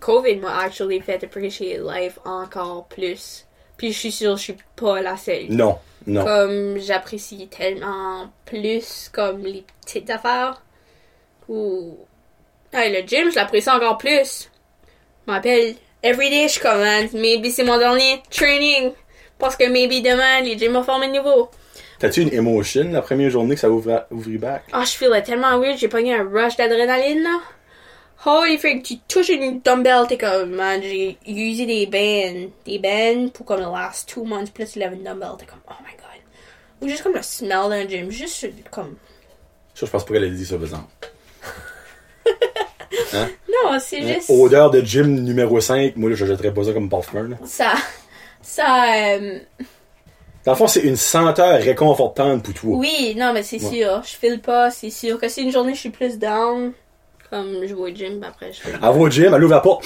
[0.00, 3.46] COVID m'a actually fait appreciate life encore plus.
[3.76, 5.46] Puis je suis sûre que je suis pas la seule.
[5.50, 6.24] Non, non.
[6.24, 10.60] Comme j'apprécie tellement plus comme les petites affaires.
[11.48, 11.96] Ou
[12.72, 14.50] hey, le gym, je l'apprécie encore plus.
[15.26, 17.12] Je m'appelle everyday je commence.
[17.12, 18.92] Maybe c'est mon dernier training.
[19.38, 21.48] Parce que maybe demain les gyms vont former de nouveau.
[22.02, 24.64] T'as-tu une emotion la première journée que ça ouvre, ouvre back?
[24.72, 27.38] Ah, je feel tellement weird, j'ai pogné un rush d'adrénaline là.
[28.26, 33.28] Holy freak, tu touches une dumbbell, t'es comme, man, j'ai usé des bands, des bands
[33.28, 35.92] pour comme the last two months, plus tu lèves une dumbbell, t'es comme, oh my
[35.92, 36.80] god.
[36.80, 38.96] Ou juste comme le smell d'un gym, juste comme,
[39.72, 40.90] Ça, je pense pas qu'elle a dit ça, par exemple.
[43.48, 46.88] non, c'est juste, Odeur de gym numéro 5, moi là, je jetterais pas ça comme
[46.88, 47.28] parfum.
[47.28, 47.36] Là.
[47.44, 47.74] ça,
[48.40, 49.38] ça, euh,
[50.44, 52.76] Dans le fond, c'est une senteur réconfortante pour toi.
[52.78, 53.70] oui, non, mais c'est Ouais.
[53.82, 56.72] sûr, je file pas, c'est sûr que si une journée je suis plus down,
[57.30, 58.70] comme je vais au gym, ben après je fais.
[58.74, 59.84] Elle va au gym, elle ouvre la porte.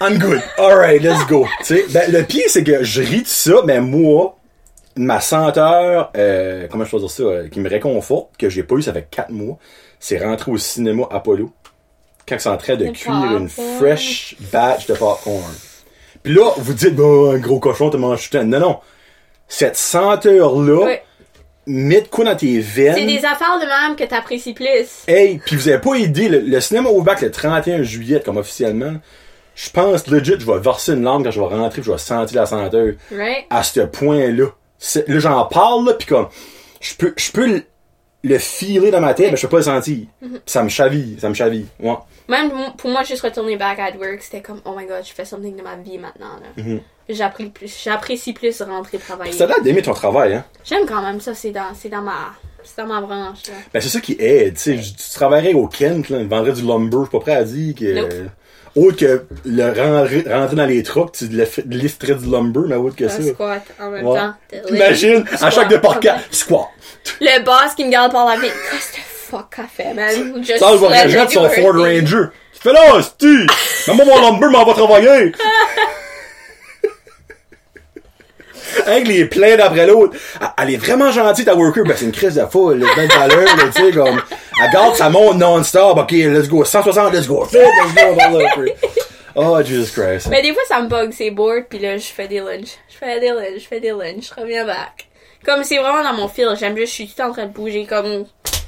[0.00, 0.40] I'm good.
[0.58, 1.46] Alright, let's go.
[1.58, 4.36] Tu sais, ben, le pire, c'est que je ris de ça, mais moi,
[4.96, 8.76] ma senteur, euh, comment je peux dire ça, euh, qui me réconforte, que j'ai pas
[8.76, 9.58] eu ça fait 4 mois,
[9.98, 11.52] c'est rentrer au cinéma Apollo.
[12.26, 15.52] Quand ils sont en train de cuire une fresh batch de popcorn.
[16.22, 17.04] Puis là, vous dites, bah,
[17.34, 18.38] un gros cochon, t'as mangé tout.
[18.42, 18.78] Non, non.
[19.52, 21.02] Cette senteur-là, Ouais.
[21.66, 22.94] met de quoi dans tes veines?
[22.94, 25.04] C'est des affaires de même que t'apprécies plus.
[25.06, 28.36] Hey, puis vous avez pas idée, le, le cinéma au bac le 31 juillet, comme
[28.38, 28.94] officiellement,
[29.56, 31.98] je pense legit, je vais verser une langue quand je vais rentrer, puis je vais
[31.98, 33.44] sentir la senteur Right?
[33.50, 34.46] à ce point-là.
[35.06, 36.28] Là, j'en parle, là, puis comme,
[36.80, 37.62] je peux, je peux le,
[38.22, 40.06] le filer dans ma tête, mais je peux pas le sentir.
[40.24, 40.40] Mm-hmm.
[40.46, 41.66] Ça me chaville, ça me chaville.
[41.80, 41.96] Ouais.
[42.28, 45.24] Même pour moi, juste retourner back at work, c'était comme, oh my god, je fais
[45.24, 46.38] something de ma vie maintenant.
[46.40, 46.62] là.
[46.62, 46.80] Plus,
[47.14, 49.32] j'apprécie plus rentrer travailler.
[49.32, 50.44] Ça a d'aimer ton travail, hein?
[50.64, 52.30] J'aime quand même ça, c'est dans, c'est dans ma,
[52.64, 53.46] c'est dans ma branche.
[53.48, 53.54] Là.
[53.72, 54.76] Ben, c'est ça qui aide, tu sais.
[54.78, 57.74] Je- Tu travaillerais au Kent, là, vendrais du lumber, je suis pas prêt à dire
[57.74, 57.94] que...
[57.94, 58.12] Nope.
[58.76, 61.26] Autre que le rentrer, rentrer dans les trucks, tu
[61.66, 63.20] lifterais du lumber, mais autre que Un ça.
[63.20, 64.16] squat en même Ouais.
[64.20, 64.32] temps.
[64.68, 66.68] Imagine, à chaque département, squat.
[67.20, 68.46] Le boss qui me garde par la vie.
[68.70, 70.40] Qu'est-ce que fuck qu'a fait, man?
[70.44, 71.72] Just Ça, régler me son Ford.
[71.74, 72.28] Ranger.
[72.52, 73.00] Tu fais là!
[73.88, 75.32] Maman, mon lumber m'en va travailler!
[78.86, 80.16] Avec les plaintes après l'autre.
[80.58, 81.84] Elle- est vraiment gentille, ta worker.
[81.84, 84.20] Ben, c'est une crise de foule, là, belle valeur, tu sais, comme.
[84.62, 85.98] Elle garde sa montre non-stop.
[85.98, 86.64] Ok, let's go.
[86.64, 87.46] 160, let's go.
[87.52, 88.64] Let's go.
[89.36, 90.28] Oh, Jesus Christ.
[90.28, 92.76] Mais des fois, ça me bug, c'est bored, puis là, je fais des lunchs.
[92.88, 95.08] Je fais des lunchs, je fais des lunchs, je reviens back.
[95.44, 97.86] Comme c'est vraiment dans mon fil, j'aime juste, je suis tout en train de bouger,
[97.86, 98.24] comme,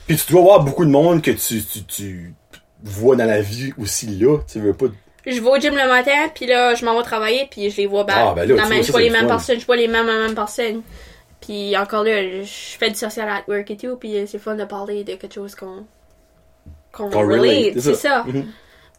[0.07, 2.35] Puis tu dois voir beaucoup de monde que tu, tu, tu
[2.83, 4.39] vois dans la vie aussi là.
[4.51, 4.87] Tu veux pas.
[5.27, 7.87] Je vais au gym le matin, puis là, je m'en vais travailler, puis je les
[7.87, 8.17] vois back.
[8.19, 9.89] Ah, ben là, tu mais vois, je vois les le mêmes personnes, je vois les
[9.89, 10.83] mêmes, mêmes personnes.
[11.41, 14.65] Puis encore là, je fais du social at work et tout, puis c'est fun de
[14.65, 15.85] parler de quelque chose qu'on,
[16.93, 18.25] qu'on relate, c'est ça.
[18.25, 18.47] Mhm.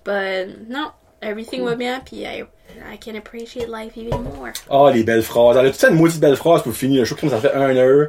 [0.05, 2.43] But, non, everything va bien, puis I,
[2.91, 4.51] I can appreciate life even more.
[4.69, 5.55] Ah, les belles phrases.
[5.57, 7.01] Elle a tout ça une maudite belle phrase pour finir?
[7.01, 8.07] Le show, comme ça fait un heure.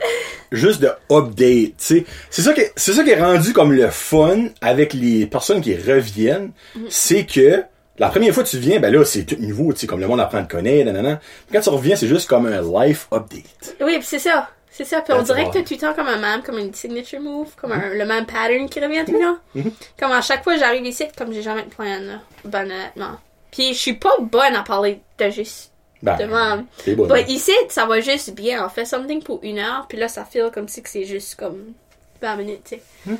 [0.50, 2.04] Juste de update, tu sais.
[2.30, 5.60] C'est ça qui est, c'est ça qui est rendu comme le fun avec les personnes
[5.60, 6.50] qui reviennent.
[6.88, 7.62] C'est que,
[7.98, 10.08] La première fois que tu viens, ben là, c'est tout nouveau, tu sais, comme le
[10.08, 11.20] monde apprend à te connaître, nanana.
[11.52, 13.76] Quand tu reviens, c'est juste comme un life update.
[13.80, 14.48] Oui, c'est ça.
[14.70, 15.00] C'est ça.
[15.02, 17.70] Puis on dirait que tout le temps comme un même, comme une signature move, comme
[17.70, 17.92] Mm-hmm.
[17.92, 19.70] un, le même pattern qui revient tout le temps.
[20.00, 22.18] Comme à chaque fois que j'arrive ici, comme j'ai jamais de plan, là.
[22.44, 23.16] Ben, honnêtement.
[23.52, 25.70] Puis je suis pas bonne à parler de juste
[26.02, 26.66] Ben, de même.
[26.96, 27.14] bon.
[27.28, 28.66] Ici, ça va juste bien.
[28.66, 31.72] On fait something pour une heure, puis là, ça feel comme si c'est juste comme
[32.20, 33.16] 20 minutes, tu sais.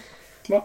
[0.49, 0.62] Bon.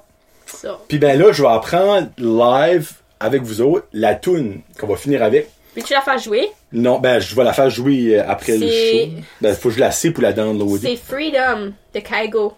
[0.48, 0.70] So.
[0.88, 5.24] Puis ben là, je vais apprendre live avec vous autres la tune qu'on va finir
[5.24, 5.50] avec.
[5.74, 6.50] Puis tu la fais jouer?
[6.72, 9.12] Non, ben je vais la faire jouer euh, après le show.
[9.42, 10.88] Ben faut que je la sais pour la downloader.
[10.90, 12.54] C'est Freedom de Kaigo.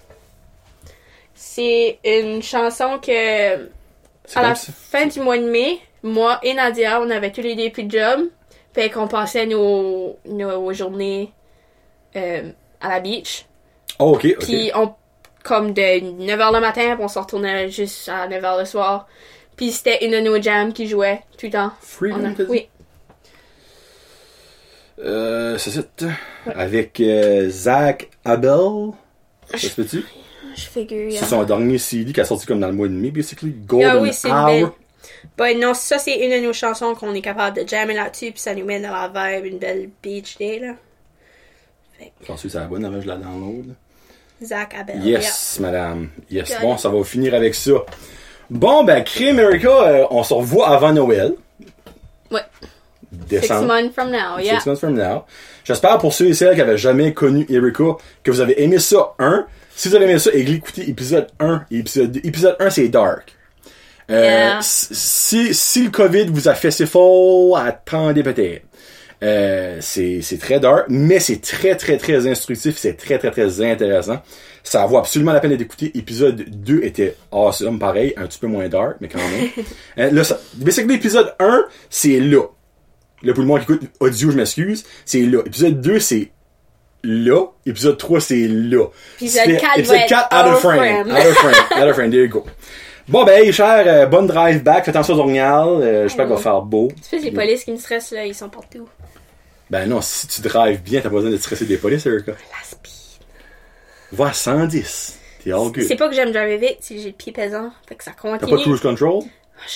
[1.34, 3.56] C'est une chanson que
[4.36, 4.72] à la ça?
[4.72, 7.92] fin du mois de mai, moi et Nadia, on avait tous les deux plus de
[8.00, 8.22] job.
[8.74, 11.32] Fait qu'on passait nos, nos journées
[12.16, 12.50] euh,
[12.80, 13.46] à la beach.
[14.00, 14.46] Oh, ok, ok.
[14.46, 14.94] Puis on
[15.44, 19.08] comme de 9h le matin, puis on se retournait juste à 9h le soir.
[19.62, 21.72] Puis c'était une de nos jams qui jouait tout le temps.
[21.82, 22.68] Freedom, On a- oui.
[24.98, 25.82] Euh, c'est ça.
[26.56, 28.90] Avec euh, Zach Abel.
[29.52, 30.04] Ça se fait-tu?
[30.56, 31.12] Je figure.
[31.12, 33.52] C'est son dernier CD qui a sorti comme dans le mois de mai, basically.
[33.52, 34.34] Golden Ah oui, c'est une
[34.64, 34.76] Hour.
[35.38, 35.60] belle.
[35.60, 38.56] Non, ça c'est une de nos chansons qu'on est capable de jammer là-dessus, puis ça
[38.56, 40.74] nous met dans la vibe, une belle beach day là.
[42.26, 43.76] J'en suis la bonne avant que je la download.
[44.44, 45.06] Zach Abel.
[45.06, 46.10] Yes, madame.
[46.32, 46.50] Yes.
[46.50, 46.62] Good.
[46.62, 47.74] Bon, ça va finir avec ça.
[48.52, 51.34] Bon, ben, Crime America, euh, on se revoit avant Noël.
[52.30, 52.42] Ouais.
[53.30, 53.68] Six Décembre.
[53.68, 54.60] months from now, yeah.
[54.60, 55.24] Six months from now.
[55.64, 59.14] J'espère pour ceux et celles qui avaient jamais connu Erika que vous avez aimé ça,
[59.20, 59.46] 1.
[59.74, 62.20] Si vous avez aimé ça, écoutez épisode 1 et épisode 2.
[62.26, 63.34] Épisode 1, c'est dark.
[64.10, 64.60] Euh, Yeah.
[64.62, 68.64] si, si le COVID vous a fait ses faux, attendez peut-être.
[69.24, 73.62] Euh, c'est c'est très dark, mais c'est très très très instructif, c'est très très très
[73.62, 74.20] intéressant.
[74.64, 75.92] Ça vaut absolument la peine écouté.
[75.98, 79.50] Épisode 2 était awesome, pareil, un petit peu moins dark, mais quand même.
[79.98, 82.44] Euh, là, ça, basically, l'épisode 1, c'est là.
[83.24, 85.40] Là, pour le monde qui écoute audio, je m'excuse, c'est là.
[85.46, 86.32] Épisode 2, c'est
[87.04, 87.46] là.
[87.66, 88.86] Épisode 3, c'est là.
[89.20, 90.78] Épisode C'est- 4 épisode va être 4, out of out of frame.
[90.80, 91.12] frame.
[91.12, 91.82] Out of frame.
[91.84, 92.46] Out of frame, there you go.
[93.08, 94.86] Bon, ben, hey, cher, euh, bonne drive back.
[94.86, 95.68] Fais attention aux orignales.
[95.82, 96.90] Euh, J'espère qu'il va faire beau.
[96.96, 98.88] Tu sais, les polices qui me stressent là, ils sont partout.
[99.70, 102.32] Ben non, si tu drives bien, t'as pas besoin de stresser des polices, Erika.
[102.34, 102.92] La speed.
[104.12, 105.18] Va à 110.
[105.44, 105.84] T'es all good.
[105.88, 107.72] C'est pas que j'aime driver vite, c'est que j'ai le pied pesant.
[107.88, 108.62] Fait que ça T'as pas de continue.
[108.64, 109.24] cruise control?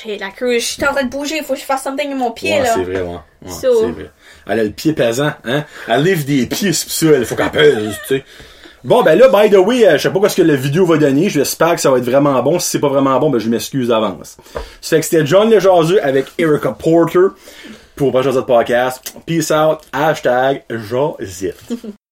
[0.03, 2.17] J'ai la cruise, je suis en train de bouger, faut que je fasse something avec
[2.17, 2.73] mon pied Ouais, là.
[2.75, 3.07] c'est vrai, ouais.
[3.45, 4.11] Ouais, So- c'est vrai.
[4.47, 5.63] Elle a le pied pesant, hein?
[5.87, 8.23] Elle livre des pieds, ça, il faut qu'elle pèse, tu sais.
[8.83, 10.97] Bon, ben là, by the way, euh, je sais pas ce que la vidéo va
[10.97, 11.29] donner.
[11.29, 12.59] J'espère que ça va être vraiment bon.
[12.59, 14.37] Si c'est pas vraiment bon, ben je m'excuse d'avance.
[14.79, 17.29] Ça fait que c'était John Le Jaseux avec Erica Porter
[17.95, 19.01] pour Prochain de podcast.
[19.25, 19.79] Peace out.
[19.91, 21.57] Hashtag Josette.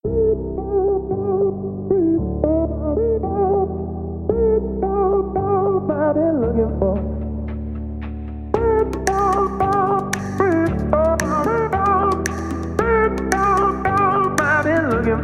[15.13, 15.15] I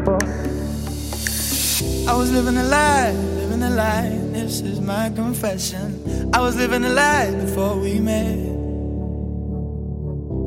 [2.15, 4.19] was living a lie, living a lie.
[4.33, 6.31] This is my confession.
[6.31, 8.37] I was living a lie before we met.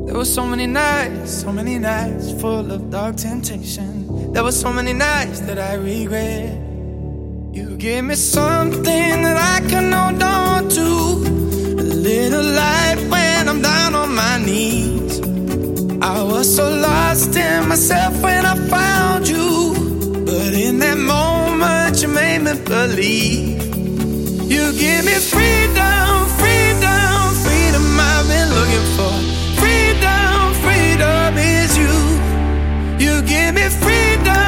[0.07, 4.31] There were so many nights, so many nights full of dark temptation.
[4.31, 6.53] There were so many nights that I regret.
[7.51, 10.87] You gave me something that I can hold on to.
[11.81, 15.19] A little light when I'm down on my knees.
[16.05, 19.73] I was so lost in myself when I found you.
[20.25, 23.63] But in that moment, you made me believe.
[24.51, 29.13] You give me freedom, freedom, freedom I've been looking for.
[29.61, 31.95] Freedom, freedom is you.
[32.99, 34.42] You give me freedom,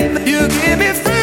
[0.00, 1.17] you give me freedom,